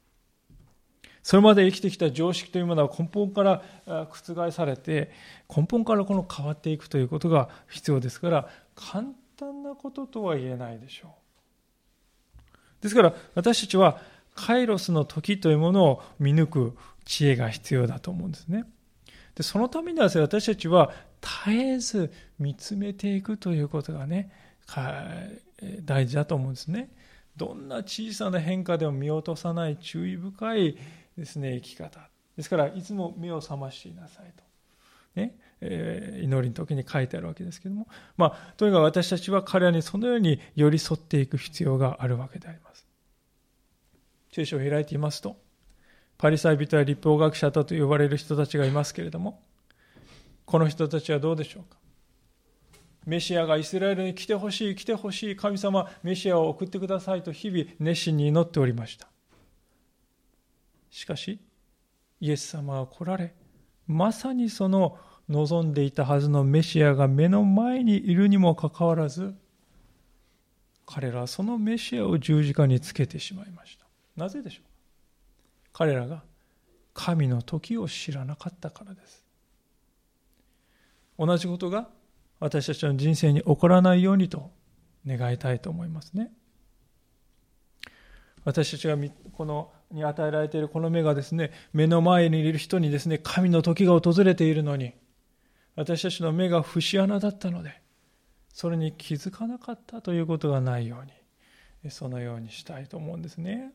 [1.23, 3.63] それまで生きてきた常識というものは根本から
[4.11, 5.11] 覆されて
[5.49, 12.83] 根本からこの変わっていくということが必要ですから簡単なこととは言えないでしょう。
[12.83, 13.99] ですから私たちは
[14.35, 18.65] カイロスの時というものを見抜く知恵が必要だと思うんですね。
[19.33, 20.91] でそのためには私たちは
[21.45, 24.31] 絶えず見つめていくということがね
[25.83, 26.91] 大事だと思うんですね。
[27.35, 30.77] どんな小さな変化でも見落とさない注意深い
[31.17, 34.43] ですね生き方ですからいつも目を覚ましていなさいと、
[35.15, 42.85] ねえー、祈りの時に書いてあるわけですけども、まあ、とにかく私たちは彼らにそのように寄り添っていく必要があるわけであります。
[44.31, 45.37] 聖書を開いていますと、
[46.17, 49.41] パリサイ人や立法学者だと呼ばれる人たちがいますけれども、
[50.45, 51.77] この人たちはどうでしょうか？
[53.05, 59.07] メシアがイスラエルに来てほしい、来てほしい、神様、メシアを送ってくださいと日々熱心に祈っておりました。
[60.89, 61.39] しかし、
[62.19, 63.35] イエス様は来られ、
[63.87, 64.97] まさにその
[65.29, 69.35] 望んでいたはずのメシアが目の前にいるにもかかわらず、
[70.85, 73.85] 彼らはそのメシアを十字架につけてしまいました。
[74.15, 74.69] なぜでしょうか？
[75.73, 76.23] 彼らが
[76.93, 79.24] 神の時を知らなかったからです
[81.17, 81.87] 同じことが
[82.39, 84.51] 私たちの人生に起こらないようにと
[85.07, 86.31] 願いたいと思いますね
[88.43, 88.97] 私たちが
[89.33, 94.93] このに与えられているこの目がですね目の前にいる人にですね神の時が訪れているのに
[95.75, 97.81] 私たちの目が節穴だったので
[98.53, 101.05] それに気づかなかったということがないよう
[101.85, 103.71] にそのようにしたいと思うんですね。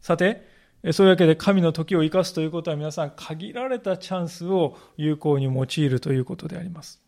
[0.00, 0.46] さて、
[0.92, 7.00] そういうわけで神の時を生かすということは皆さん限られたチャンスを有効に用いるということであります。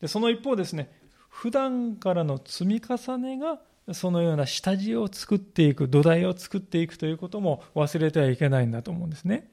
[0.00, 0.90] でその一方ですね、
[1.28, 3.60] 普段からの積み重ねが
[3.92, 9.50] そのような下地を作っていく、土台を作っていくということも忘れてはいけないんだと思うんですね。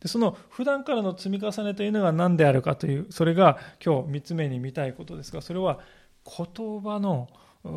[0.00, 5.80] でその普段からの積み重ねというのが何であるかという、それが今日3つ目に見たいことですが、それは
[6.24, 7.28] 言葉の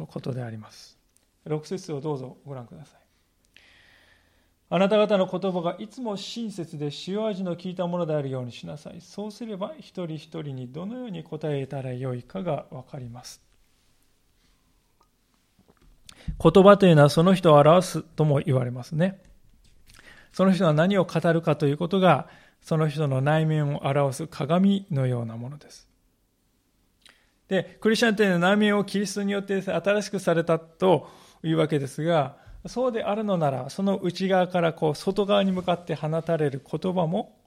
[0.08, 0.98] ことであります。
[1.46, 3.01] 6節をどうぞご覧ください。
[4.74, 9.02] あなた方の言葉がいつも親切で塩味の効いたものであるようにしなさい。
[9.02, 13.42] そうすれば一人一人にどのように答えたらよいかがわかります。
[16.42, 19.22] 言葉というのはその人を表すとも言われますね。
[20.32, 22.30] その人が何を語るかということが、
[22.62, 25.90] その人の内面を表す鏡のようなものです。
[27.50, 31.10] で、クリスチャンというのは内面をキリストによって新しくされたと
[31.44, 37.38] いうわけですが、そうであるのなら、その内側からこう外側に向かって放たれる言葉も、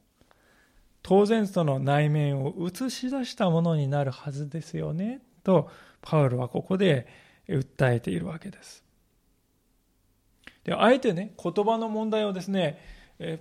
[1.02, 7.06] 当然その内面を映し出したものになるはずですよね、と、パウロはここで
[7.48, 8.82] 訴えているわけです。
[10.64, 12.80] であえてね、言葉の問題をですね、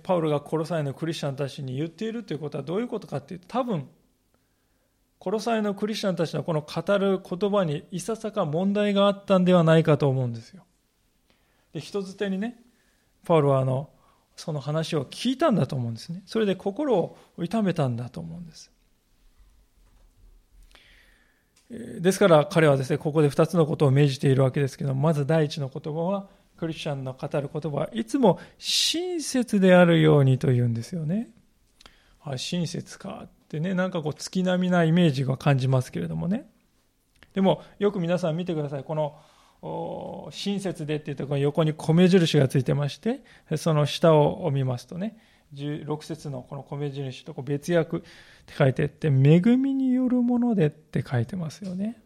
[0.02, 3.88] パウロがコロサイのクリスチャンたちに言っているということはどういうことかっていうと、多分、
[5.18, 10.64] コロサイのクリスチャンたちのこの語る言葉にいささか問題があったんではないかと思うんですよ。
[11.74, 12.56] で人づてにね
[13.24, 13.90] パウロはあの
[14.36, 16.22] その話を聞いたんだと思うんですね。
[16.26, 18.70] それで心を痛めたんだと思うんです。
[21.70, 31.30] ですから彼はですねここで2つのことを命じているわけですけどまず第一の言葉はクリスチャンの語る言葉はいつも親切であるようにと言うんですよね。
[32.22, 36.48] あ親切かってねなんかこう月並みなイメージが感じますけれどもね。
[37.34, 38.84] でもよく皆さん見てください。
[38.84, 39.18] この
[40.30, 43.22] 親切でっていうところに横に米印がついてまして
[43.56, 45.16] その下を見ますとね
[45.54, 52.00] 16節のこの米印とこ別訳って書いてって恵みによるものでって書いてますよね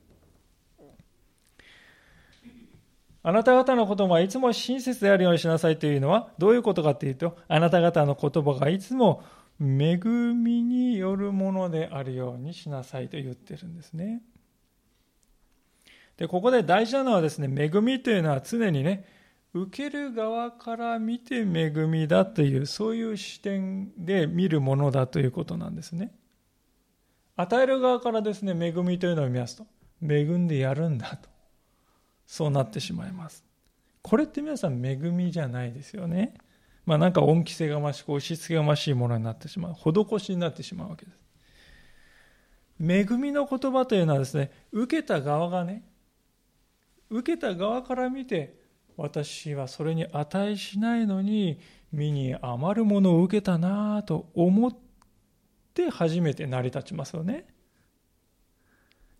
[3.24, 9.22] あなた方の言葉はいつも親切であるようにしなさいというのはどういうことかというとあなた方の言葉がいつも
[9.60, 9.96] 恵
[10.34, 14.22] みによるものであるようにしなさいと言ってるんですね。
[16.18, 19.06] で、ここで大事なのはですね、恵みというのは常にね、
[19.54, 26.12] 受ける側から見て恵みだという、そういう視点で見るものだということなんですね。
[27.36, 29.66] 与える側からですね、恵みというのを見ますと、
[30.02, 31.28] 恵んでやるんだと。
[32.26, 33.44] そうなってしまいます。
[34.02, 36.34] これって皆さん恵みじゃないですよね。
[36.84, 39.74] まあなんか恩着せがましく押し付けがましいものになってしまう。
[39.74, 41.18] 施しになってしまうわけです。
[42.80, 45.84] 恵みの言葉というのはですね、受けた側がね、
[47.10, 48.58] 受けた側から見て、
[48.96, 51.60] 私はそれに値しないのに、
[51.92, 54.76] 身に余るものを受けたなと思っ
[55.72, 57.46] て初めて成り立ちますよね。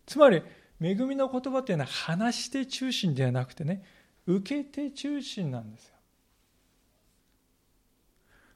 [0.05, 0.43] つまり、
[0.81, 3.83] 恵みの言葉というのは話して中心ではなくてね、
[4.25, 5.95] 受けて中心なんですよ。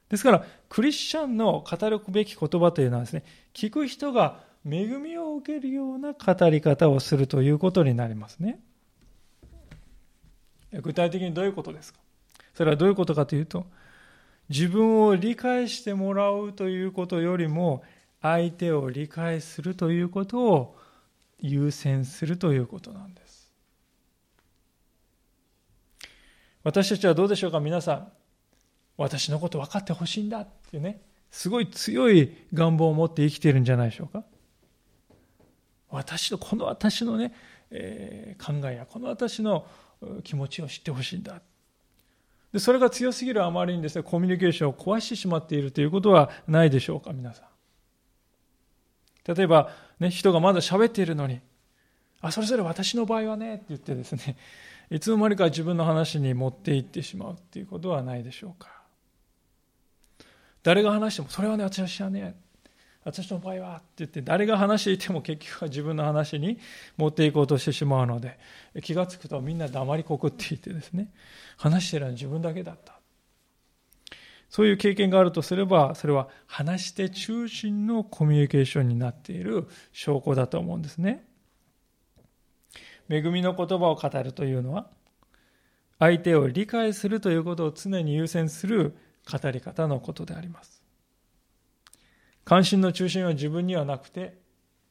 [0.08, 8.60] ですから、クリスチャンの語るべき言葉というのはですね、聞く人が恵みを受けるような語り方をするということになりますね。
[10.82, 12.00] 具体的にどういうことですか？
[12.54, 13.66] それはどういうことかというと、
[14.48, 17.82] 自分を理解してもらうということよりも、
[18.22, 20.78] 相手を理解するということを
[21.40, 23.52] 優先するということなんです。
[26.62, 27.60] 私たちはどうでしょうか？
[27.60, 28.08] 皆さん。
[28.96, 34.24] 私のこと分かってほしいんだっていうね、すごい強い願望を持って生きているんじゃないでしょうか？
[35.90, 37.34] 私の、この私のね、
[37.70, 39.66] えー、考えや、この私の
[40.22, 41.40] 気持ちを知ってほしいんだ。
[42.52, 49.34] で、それが強すぎるあまりにですね、コミュニケーションを壊してしまっているということはないでしょうか、皆さん。
[49.34, 51.40] 例えば、ね、人がまだ喋っているのに、
[52.20, 54.36] あ、それぞれ私の場合はね、って言ってですね、
[54.90, 58.70] いつの間にか自分の話に持っていってしまうっていうことはないでしょうか。
[60.62, 62.43] 誰が話しても、それはね、私は知らねえ。
[63.04, 66.58] 私の場合はって言って、誰が話していても結局は自分の話に
[66.96, 68.38] 持っていこうとしてしまうので、
[68.82, 71.12] 気がつくとみんな黙りこくっていてですね、
[71.58, 72.98] 話してるのは自分だけだった。
[74.48, 81.26] そういう経験があるとすれば、それは話して中心のコミュニケーションになっている証拠だと思うんですね。
[83.10, 84.88] 恵みの言葉を語るというのは、
[85.98, 88.96] 相手を理解するということを常に優先する
[89.30, 90.83] 語り方のことであります。
[92.44, 94.38] 関心の中心は自分にはなくて、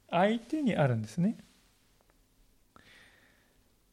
[0.10, 1.38] 相手にあるんですね。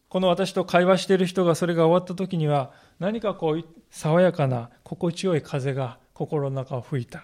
[0.08, 7.22] この私と会話している人がそれが終わった時には、何かこう、爽やかな、心地よい風が心の中を吹いた。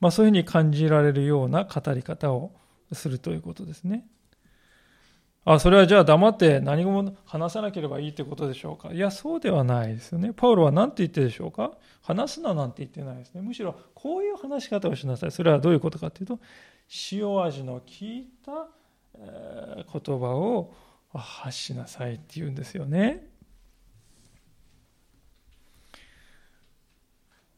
[0.00, 2.52] まあそういうふうに感じられるような語り方を
[2.92, 4.06] するということですね。
[5.44, 8.92] あ、それはじゃあ黙って何も話さなければいいってことでしょうか？
[8.92, 10.32] いや、そうではないですよね。
[10.34, 11.72] パウロは何て言ってでしょうか？
[12.02, 13.40] 話すななんて言ってないですね。
[13.40, 15.30] むしろこういう話し方をしなさい。
[15.32, 16.38] それはどういうことかというと、
[17.12, 18.68] 塩味の効いた
[19.14, 20.74] 言葉を
[21.14, 23.29] 発しなさいっていうんですよね。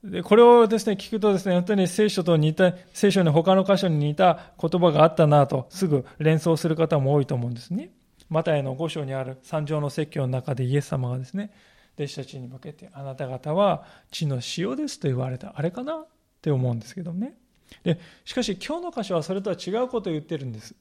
[0.04, 7.90] で、これをですね、聞くとですね、本当に聖書と似た、聖書の他の箇所に似た言葉があったなと、すぐ連想する方も多いと思うんですね。
[8.28, 11.52] マタイの5章にある三条の説教の中でイエス様がですね、
[11.96, 15.52] 弟子たちに向けて、あなた方は地の塩ですと言われた。
[15.54, 15.94] あれかな？
[15.96, 16.06] っ
[16.40, 17.34] て思うんですけどね。
[17.84, 20.74] で、しかし今日の箇所はそれとは違うことを言ってるんです。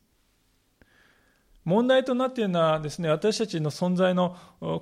[1.63, 4.35] 問題となっているのはですね、私たちの存在の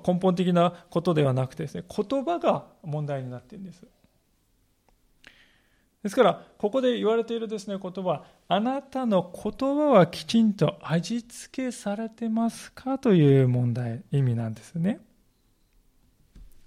[0.06, 3.84] 根本的なことではなくてですね、言葉が問題になっているんです。
[6.02, 15.00] ですから、ここで言われているですね、言葉、あなたの言葉はきちんと味付けされてますかという問題、意味なんですね。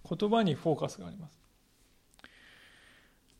[0.07, 1.39] 言葉にフォーカスがあります。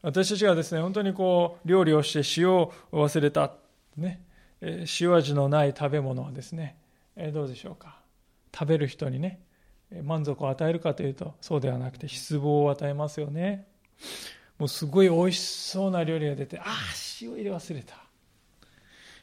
[0.01, 3.53] 私たちがですね、本当にこう、料理をして塩を忘れた、
[3.95, 4.21] ね、
[4.61, 6.75] 塩味のない食べ物はですね、
[7.33, 7.99] どうでしょうか。
[8.51, 9.39] 食べる人にね、
[10.01, 13.67] 満足を与えるかというと、そうではなくて失望を与えますよね。
[14.57, 16.69] もうすごい美味しそうな料理が出て、ああ、
[17.21, 17.95] 塩入れ忘れた。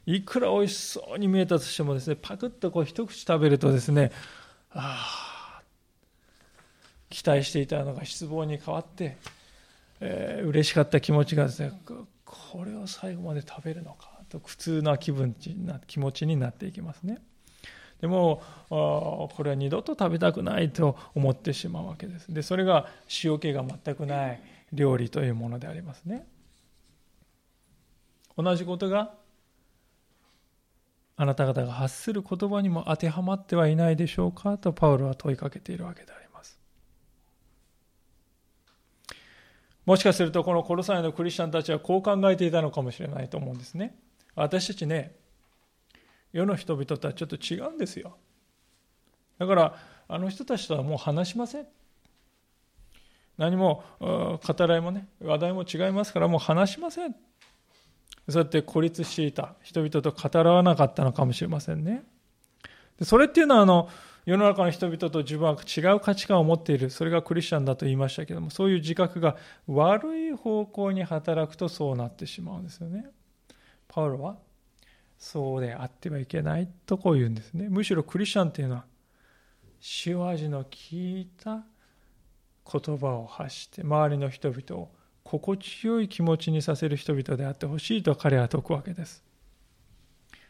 [0.06, 4.12] いくら美味しそうに見えたとしてもですね、パクッとこう一口食べるとですね、
[4.72, 5.62] ああ、
[7.10, 9.16] 期待していたのが失望に変わって、
[10.00, 17.20] えー、嬉しかった気持ちがですね、これを最後まで食べるのかと苦痛な気分な気持ちになっていきますね。
[18.00, 22.32] でもこれは二度と食べたくないと思ってしまうわけです。
[22.32, 22.88] でそれが
[23.22, 24.40] 塩気が全くない
[24.72, 26.26] 料理というものでありますね。
[28.36, 29.14] 同じことが
[31.16, 36.58] あなた方が発する言葉にも当てはまってはいないでしょうかとパウロは問いかけているわけであります。
[39.84, 43.98] もしかするとこのコロサイのクリスチャンたちはこう考えていたのかもしれないと思うんですね。
[44.34, 45.14] 私たちね、
[46.32, 48.16] 世の人々とはちょっと違うんですよ。
[49.38, 49.76] だから
[50.08, 51.66] あの人たちとはもう話しません。
[53.40, 57.16] 何も語らいもね、話題も違いますからもう話しません。
[58.28, 62.04] そうやって孤立していた人々と語らわなかったのかもしれませんね。
[63.00, 63.88] それっていうのはあの
[64.26, 73.06] 世の中の人々と自分は違う価値観を持っているそれがクリスチャンだと言いましたけどもそういう自覚が悪い方向に働くとそうなってしまうんですよね。
[73.88, 74.36] パウロは
[75.16, 77.70] そうであってはいけないとこう言うんですね。
[77.70, 78.84] むしろクリスチャンっていうのは
[80.04, 81.64] 塩味の効いた
[82.70, 84.90] 言葉を発して周りの人々を
[85.24, 89.22] 心地よい気持ちにさせる人々であってほしいと彼は説くわけです。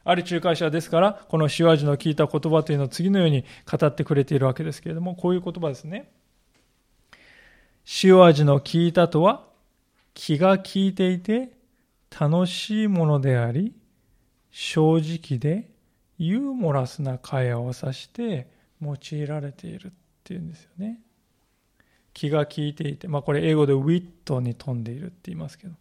[0.03, 6.11] ある仲介者ですから、この塩味の効いた言葉というのを次のように語ってくれているわけですけれども、こういう言葉ですね。
[8.03, 9.47] 塩味の効いたとは、
[10.15, 11.51] 気が利いていて
[12.19, 13.75] 楽しいものであり、
[14.51, 15.71] 正直で
[16.19, 18.49] ユーモラスな会話を指して
[18.83, 19.91] 用いられているっ
[20.25, 21.01] ていうんですよね。
[22.21, 25.75] 気が利いていて、まあこれ英語でウィットに富んでいるって言いますけど、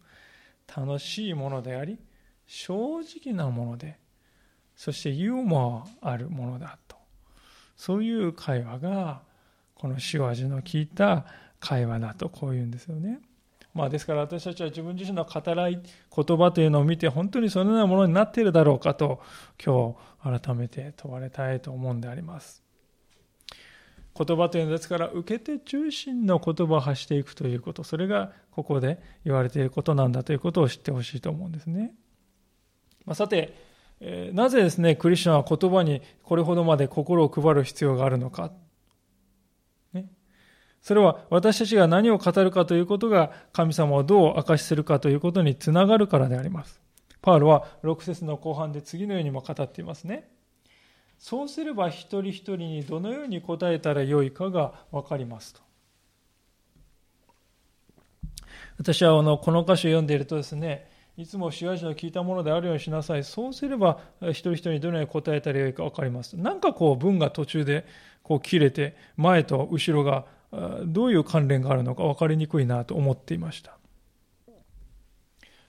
[0.74, 1.98] 楽しいものであり、
[2.46, 3.98] 正直なもので、
[4.74, 6.96] そしてユーモアあるものだと。
[7.76, 9.20] そういう会話が、
[9.74, 11.26] この塩味の効いた
[11.58, 13.20] 会話だとこう言うんですよね。
[13.74, 19.20] まあですから私たちは自分自身の語らい言葉というのを見て本当にそのようなものになっているだろうかと
[19.62, 22.69] 今日改めて問われたいと思うんであります。
[24.16, 31.94] 言葉というのですから受け手中心の言葉を発していくということそれがここで言われていることなんだということを知ってほしいと思うんですね、
[33.06, 33.54] まあ、さて、
[34.00, 38.52] えー、なぜですねクリスチャンは言葉にこれほどまで心を配る必要があるのか、
[39.92, 40.06] ね、
[40.82, 46.80] それは私たちが何を語るかということが神様をどう明かしするかということにつながるからであります。
[47.22, 50.28] パウロは6節の後半で次のようにも語っていますね。
[51.20, 55.60] そうすれば一人一人にどのように答えたらよいかが分かりますと。
[58.78, 63.24] 私はあのこの歌詞を読んでいるとですね、いつも塩味の聞いたものであるようにしなさい。
[63.24, 66.38] そうすれば一人一人にどのように答えたらよいか分かります。
[66.38, 67.84] なんかこう文が途中で
[68.22, 70.24] こう切れて前と後ろが
[70.86, 73.76] どういう関連があるのか分かりにくいなと思っていました。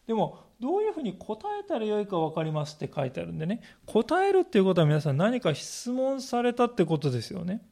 [0.07, 7.63] でもどういうふうに答えたらよいか分かりますって書いてあるんでね、答えるっていうことは皆さん何か質問されたってことですよね。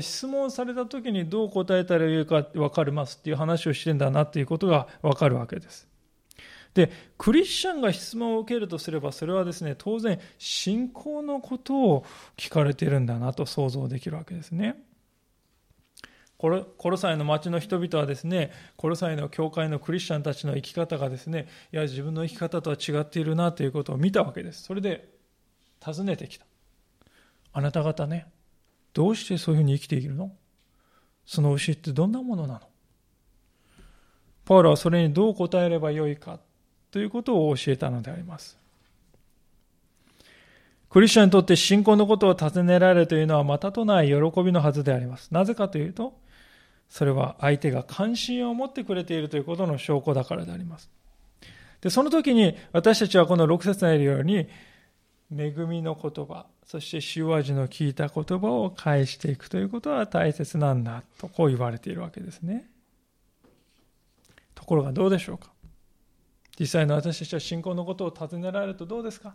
[0.00, 5.86] 質問された時にどう答えたらよいか分かりますっていう話をしてんだなっていうことが分かるわけです。
[6.74, 12.04] で、クリスチャンが質問を受けるとすれば、それはですね、当然、信仰のことを
[12.36, 14.82] 聞かれてるんだなと想像できるわけですね。
[16.42, 24.64] コロサイの町の人々はですね、コロサイの教会のクリスチャンたちの生き方がですね、いや、自分の生き方とは違っているなということを見たわけです。
[24.64, 25.08] それで、
[25.80, 26.46] 尋ねてきた。
[27.52, 28.26] あなた方ね、
[28.92, 30.32] どうしてそういうふうに生きているの？
[31.24, 32.60] その教えってどんなものなの？
[34.44, 36.40] パウロはそれにどう答えればよいか？
[36.90, 38.58] ということを教えたのであります。
[40.90, 45.32] クリスチャンにとって信仰のことを尋ねられるというのはまたとない喜びのはずであります。
[45.32, 46.20] なぜかというと、
[46.92, 50.90] それは相手が関心を持ってくれているということの証拠だからであります。
[51.80, 54.46] で、その時に私たちはこの6節にあるように、
[55.34, 62.68] 恵みの言葉、そして塩味の効いた言葉を返していくということは大切なんだとこう言われているわけですね。
[64.54, 65.50] ところがどうでしょうか？
[66.60, 69.34] 実際の私たちは信仰のことを尋ねられるとどうですか？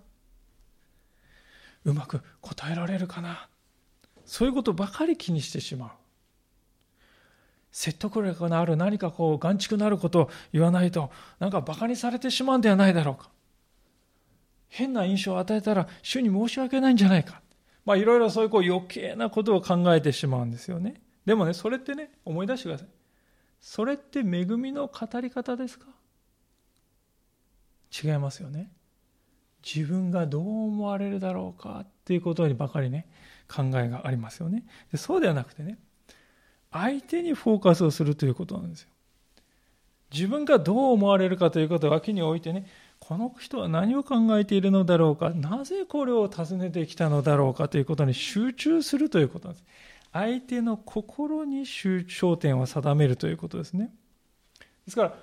[1.86, 3.50] うまく答えられるかな？
[4.26, 5.90] そういうことばかり気にしてしまう。
[7.72, 13.30] 説得力のある何かこう眼蓄のあることを言わないとなんか馬鹿にされてしまうんではないだろうか。
[14.70, 17.42] 変な印象を与えたら主に申し訳ないんじゃないか。
[17.86, 21.02] まあいろいろそういうこう余計なことを考えてしまうんですよね。
[21.26, 22.88] でもねそれってね思い出してください。
[23.60, 25.86] それって恵みの語り方ですか？
[28.04, 28.72] 違いますよね。
[29.64, 33.08] 自分がどう思われるだろうかっていうことにばかりね
[33.48, 34.66] 考えがありますよね。
[34.92, 35.80] でそうではなくてね
[36.72, 38.90] 相手にフォーカスをするということなんですよ。
[40.12, 42.68] 自分がどう思われるかということを脇に置いてね、
[43.00, 49.66] この人は何を考えているのだろうか、なぜこれを尋ねてきたのだろうかということに集中するということなんです。
[50.14, 53.92] 相手の心に焦点を定めるということですね。
[54.86, 55.14] ですか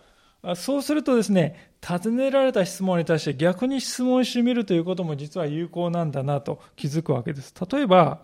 [0.43, 7.55] ら、そうするとですね、尋ねられた質問に対して逆に質問してみるということも実は有効なんだなと気づくわけです。
[7.71, 8.21] 例えば、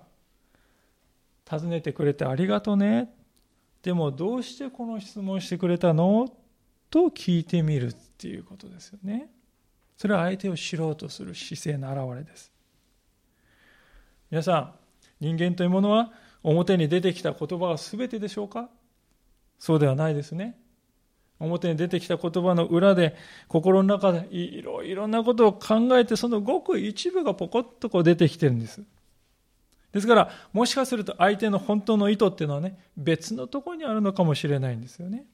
[1.50, 3.12] 尋ねてくれてありがとね。
[3.82, 6.28] でもどうしてこの質問してくれたの？
[6.90, 9.30] と聞いてみるっていうことですよね。
[9.96, 12.52] それは相手を知ろうとする姿勢の表れです。
[14.30, 14.74] 皆さん、
[15.20, 18.68] 人間というものは表に出てきた言葉が全てでしょうか？
[19.58, 20.58] そうではないですね。
[21.38, 23.16] 表に出てきた言葉の裏で
[23.48, 28.82] 心の中でいろいろなことを考えてそのごく一部がポコッとこう出てきてるんです。
[29.92, 35.24] ですから、もしかすると相手の本当の意図っていうのはね、別のところにあるのかもしれないんですよね。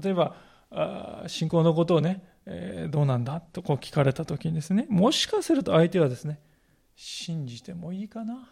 [0.00, 0.36] 例えば、
[0.70, 3.40] あ信仰のことをね、えー、どうなんだ？
[3.40, 6.40] とこう聞かれた時にですね、もしかすると相手はですね、
[6.96, 8.48] 信じてもいいかな？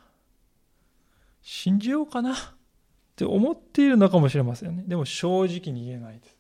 [1.42, 2.34] 信じようかな？
[2.34, 2.36] っ
[3.16, 4.84] て思っているのかもしれませんね。
[4.86, 6.39] でも正直に言えないです。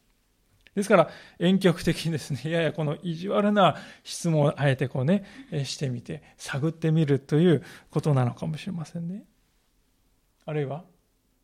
[0.80, 5.24] ですから、遠曲的にですね、 ややこの意地悪な質問をあえてこうね、
[5.64, 9.24] してみて、探ってみるということなのかもしれませんね。
[10.46, 10.84] あるいは、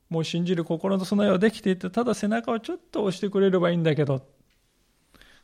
[0.09, 4.27] もう信じる心の備えはできていて、ただ背中をちょっと押してくれればいいんだけど、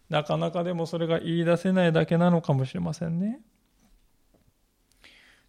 [0.08, 3.40] なかなかでもそれが言い出せないだけなのかもしれませんね。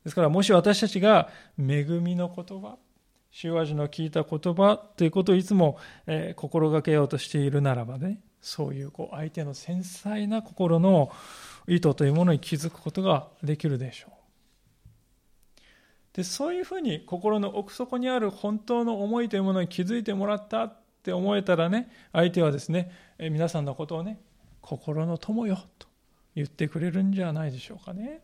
[0.04, 2.78] ですから、もし私たちが恵みの言葉、
[3.42, 11.10] 塩味の聞いた言葉ということをいつも、え、心がけようとしているならばね、そういうこう相手の繊細な心の
[11.66, 15.62] 意図というものに気づくことができるでしょう。
[16.12, 24.22] でそういうふうに心の奥底にある本当の思いというものに気づいてもらったって思えたらね相手はですね皆さんのことをね
[24.62, 25.88] 心の友よと
[26.36, 28.22] 言ってくれるんじゃないでしょうかね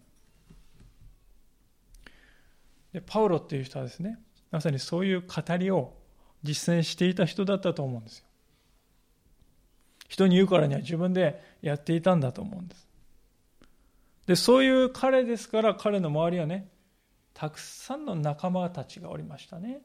[2.93, 4.19] でパウロっていう人はですね
[4.51, 5.93] まさにそういう語りを
[6.43, 8.28] 実践していた人だったと思うんですよ
[10.09, 12.87] 人に言うからには自分でやっていたんだと思うんです
[14.27, 16.67] でそういう彼ですから彼の周りはね
[17.39, 19.79] たくさんの仲間たちがおりましたね。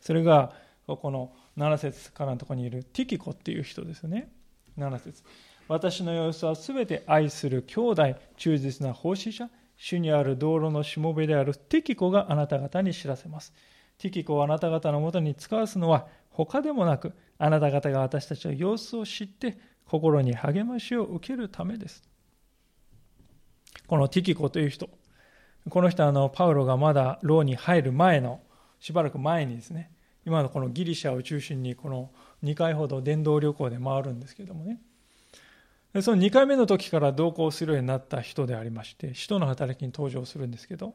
[0.00, 0.52] それが、
[0.88, 4.32] ここの7節からのところにいるティキコっていう人ですね。
[4.76, 5.22] 7節
[5.68, 13.54] 私の様子はすべて愛する兄弟、忠実な奉仕者、主にある道路のしもべであるティキコがあなた方に知らせます。
[13.98, 16.08] ティキコをあなた方のもとに使わすのは
[16.44, 22.02] 他でもなく、あなた方が私たちの様子を知って心に励ましを受けるためです。
[23.86, 24.88] このティキコという人、
[25.68, 28.40] この人はあのパウロがまだ牢に入る前の
[28.78, 29.90] しばらく前にですね
[30.24, 32.10] 今のこのギリシャを中心にこの
[32.44, 34.80] 2回ほど電動旅行で回るんですけどもね
[36.02, 40.94] その2回目の時から同行するようになった人でありまして使徒の働きに登場するんですけど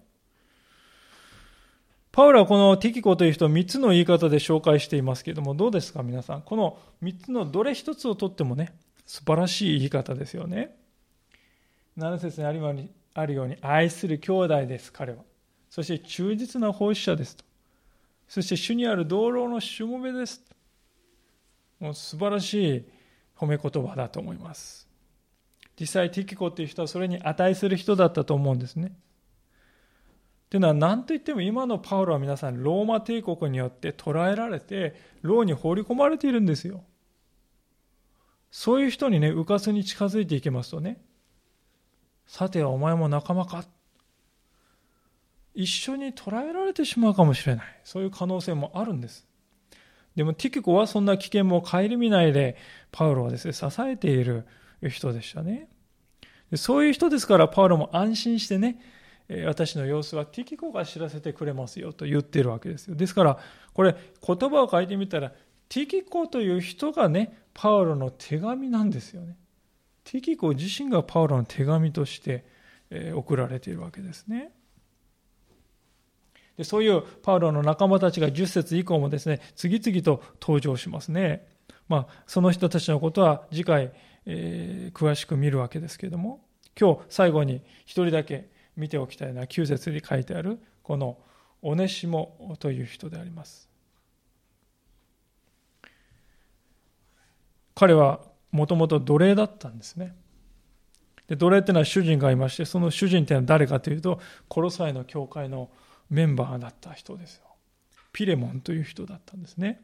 [2.12, 8.74] パウロはこのティキコという人を3つの言い方で紹介していますけれどもどうですか皆さんこの3つのどれ一つをとってもね
[9.05, 10.76] 素晴らしい言い方ですよね
[11.97, 15.20] 7節にあるようにあるように愛する兄弟です、彼は。
[15.70, 17.43] そして忠実な奉仕者ですと。
[18.28, 20.41] そして主にある道路のしもべです。
[21.80, 22.86] もう素晴らしい
[23.38, 24.88] 褒め言葉だと思います。
[25.80, 28.93] 実際、ティキコっていう人はそれに値する人だったと思うんですね。
[30.52, 36.84] というのは何といっても今のパウロは皆さんローマ帝国によって捕らえられて牢に放り込まれているんですよ。
[38.52, 41.02] そういう人にね、うかつに近づいていけますとね、
[42.28, 43.64] さてはお前も仲間か
[45.54, 47.66] 一緒に捕らえられてしまうかもしれない。
[47.86, 49.26] そういう可能性もあるんです。
[50.18, 52.58] でもティキコはそんな危険も顧みないで、
[52.91, 54.45] パウロはですね、支えている
[54.89, 55.70] 人でしたね。
[56.56, 58.82] そういう人ですから、パウロも安心してね、
[59.45, 62.95] 私の様子はティキコが知らせてくれますよと言ってるわけですよ。
[62.95, 63.39] ですから、
[63.73, 65.32] これ言葉を書いてみたら、
[65.69, 69.38] ティキコという人がね、パウロの手紙なんですよね。
[70.03, 72.43] ティキコ自身がパウロの手紙として
[73.13, 74.51] 送られているわけですね。
[76.57, 81.47] でそういうパウロの仲間たちが10節以降もですね、次々と登場しますね。
[81.88, 83.93] まあ、その人たちのことは次回、
[84.25, 86.43] えー、詳しく見るわけですけれども、
[86.79, 88.49] 今日最後に一人だけ
[88.82, 91.19] 見ておきたいのは9節に書いてあるこの
[91.61, 93.69] オネシモという人であります。
[97.75, 98.21] 彼は
[98.51, 100.15] もともと奴隷だったんですね。
[101.27, 105.69] で奴隷っていうのは主人がいまして、その主人っていうのは誰かというと、コロサイの教会の
[106.09, 107.45] メンバーだった人ですよ。
[108.11, 109.79] ピレモンという人だったんですね。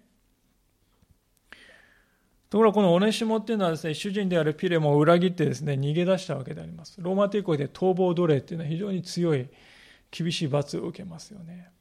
[2.49, 6.95] ところがこのオネシモっていうのはですね、主人であるピレモを裏切ってですね、逃げ出したわけであります。
[6.99, 9.47] ローマ帝国で逃亡奴隷っていうのは非常に強い、
[10.11, 11.71] 厳しい罰を受けますよね。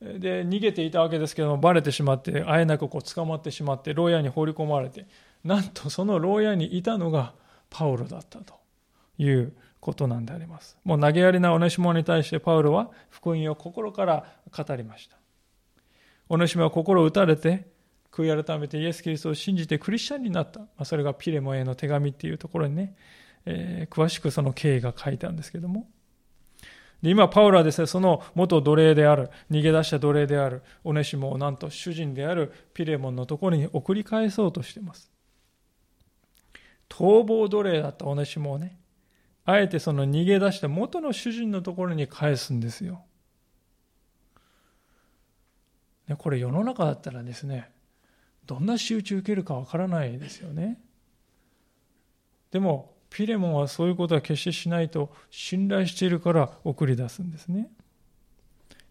[0.00, 5.06] で逃げていたわけですけどもバレてしまってあえなくこう捕まってしまって牢屋に放り込まれて
[5.42, 7.32] なんとその牢屋にいたのが
[7.70, 8.54] パウロだったと
[9.18, 15.16] いうことなんでありますもう投げやりなオネシモに対してパウロは福音を心から語りました
[16.28, 17.66] オネシモは心を打たれて
[18.16, 22.94] 悔い改めてイエス・キリストを信じてクリスチャンになった、まあ、それがピレモへの手紙っていうところにね、
[23.44, 25.88] えー、詳しくその経緯が書いたんですけども
[27.02, 35.12] で今、パウロはですね、その元奴隷である、逃げ出した奴隷である、オネシモをなんと主人であるピレモンのところに送り返そうとしています。
[36.88, 38.78] 逃亡奴隷だったオネシモをね、
[39.44, 43.04] あえてその逃げ出した元の主人のところに返すんですよ。
[46.18, 47.70] これ世の中だったらですね、
[48.46, 50.78] どんな仕打ち受けるかわからないですよね。
[52.50, 57.68] でも、ピレモンはそういうことは決してしないと信頼しているから送り出すんですね。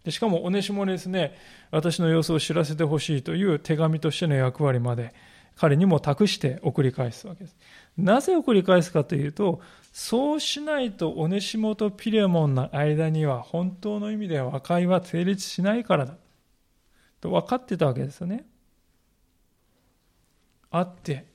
[0.03, 1.35] でしかも、おねしもですね、
[1.71, 5.13] 私の様子を知らせてほしいという手紙としての役割まで
[5.55, 7.57] 彼にも託して送り返すわけです。
[7.97, 9.61] なぜ送り返すかというと、
[9.93, 16.17] そうしないとオネシモとピレモンの間には本当の意味で和解は成立しないからだ。
[17.21, 18.45] と分かってたわけですよね。
[20.77, 21.25] 会って、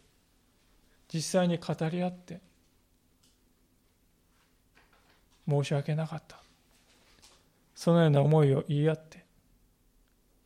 [1.12, 2.41] 実際に語り合って、
[5.49, 6.36] 申し訳なかった。
[7.74, 9.24] そのような思いを言い合って、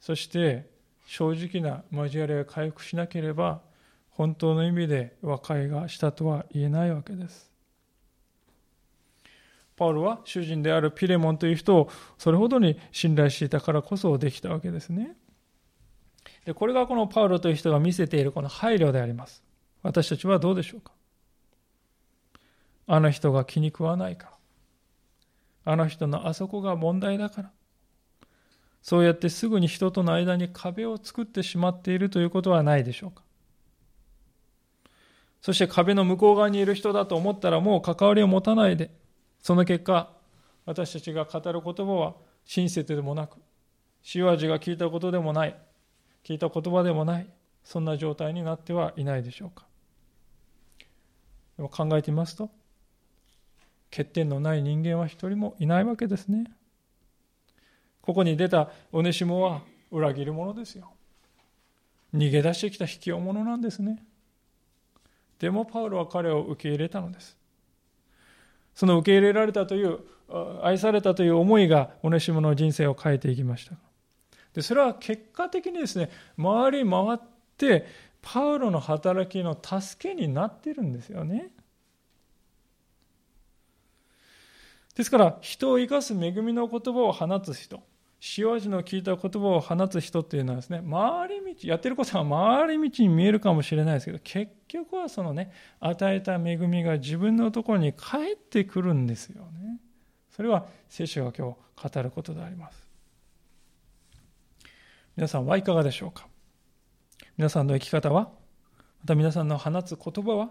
[0.01, 0.69] そして
[1.07, 3.61] 正直な交わりが回復しなければ、
[4.11, 7.51] 本当の意味で和解がしたとは言えないわけです。
[9.77, 15.17] パウロは主人であるピレモンという人をそれほどに信頼していたからこそできたわけですね。
[16.45, 19.43] でこれがこのパウロという人が見せているこの配慮であります。
[19.83, 20.93] 私たちはどうでしょうか？
[22.87, 24.27] あの人が気に食わないか
[25.65, 25.73] ら。
[25.73, 27.51] あの人のあそこが問題だから。
[28.83, 33.23] そうやってすぐに人との間に壁を作ってしまっているということはないでしょうか？
[35.41, 38.91] そして壁の向こう側にいる人だと思ったらもう関わりを持たないで、
[39.43, 40.11] その結果、
[40.67, 42.15] 私たちが語る言葉は
[42.47, 43.39] 親切でもなく、
[44.15, 45.57] 塩味が効いたことでもない、
[46.25, 47.27] 聞いた言葉でもない、
[47.65, 49.67] そんな状態になってはいないでしょうか。
[51.57, 52.51] でも考えてみますと、
[53.91, 56.51] 欠点のない人間は一人もいないわけですね。
[58.03, 60.91] ここに出たオネシモは裏切る者ですよ。
[62.15, 64.03] 逃げ出してきた引き寄者なんですね。
[65.39, 67.37] でもパウロは彼を受け入れたのです。
[68.75, 70.01] その受け入れられたという、
[70.63, 73.77] 愛されたという思いが、オネシモの人生を変えていきました。
[74.55, 77.19] でそれは結果的にですね、回り回っ
[77.59, 77.87] て、
[78.23, 81.51] パウロの働きの助けになってるんですよね。
[84.95, 87.83] ですから、人を生かす恵みの言葉を放つ人。
[88.39, 99.81] 塩味の効いた言葉を放つ人っていうのはですね、回り道、やってることは回り道に見えるかもしれないですけど、結局はそのね、与えた恵みが自分のところに返ってくるんですよね。
[100.31, 102.84] それは聖書が今日語ることであります。
[105.17, 106.27] 皆さんはいかがでしょうか？
[107.37, 108.31] 皆さんの生き方は？
[109.01, 110.51] また皆さんの放つ言葉は？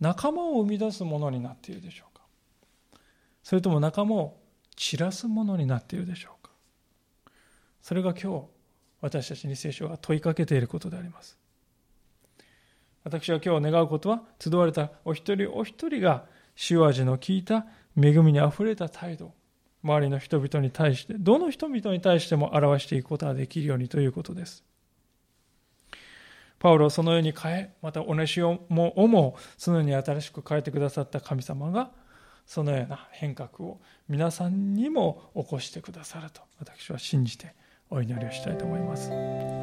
[0.00, 2.22] 仲間を生み出すものになっているでしょうか？
[3.42, 4.38] それとも仲間を
[4.76, 6.52] 散らすものになっているでしょうか？
[7.82, 8.46] それが今日
[9.00, 11.38] 私たちに聖書が問いかけていることであります。
[13.04, 16.24] 私は今日願うことは集われたお一人お一人が
[16.70, 17.66] 塩味の効いた
[17.96, 19.32] 恵みにあふれた態度。
[19.82, 24.64] 周りの人々に対してどの人々に対しても表していくことができるようにということです
[26.58, 31.90] パウロをそのように変えまたおねしをもをもそのように新しく変えてくださった神様が
[32.46, 37.54] そのような変革を皆さんにも起こしてくださると私は信じて
[37.90, 39.57] お祈りをしたいと思います。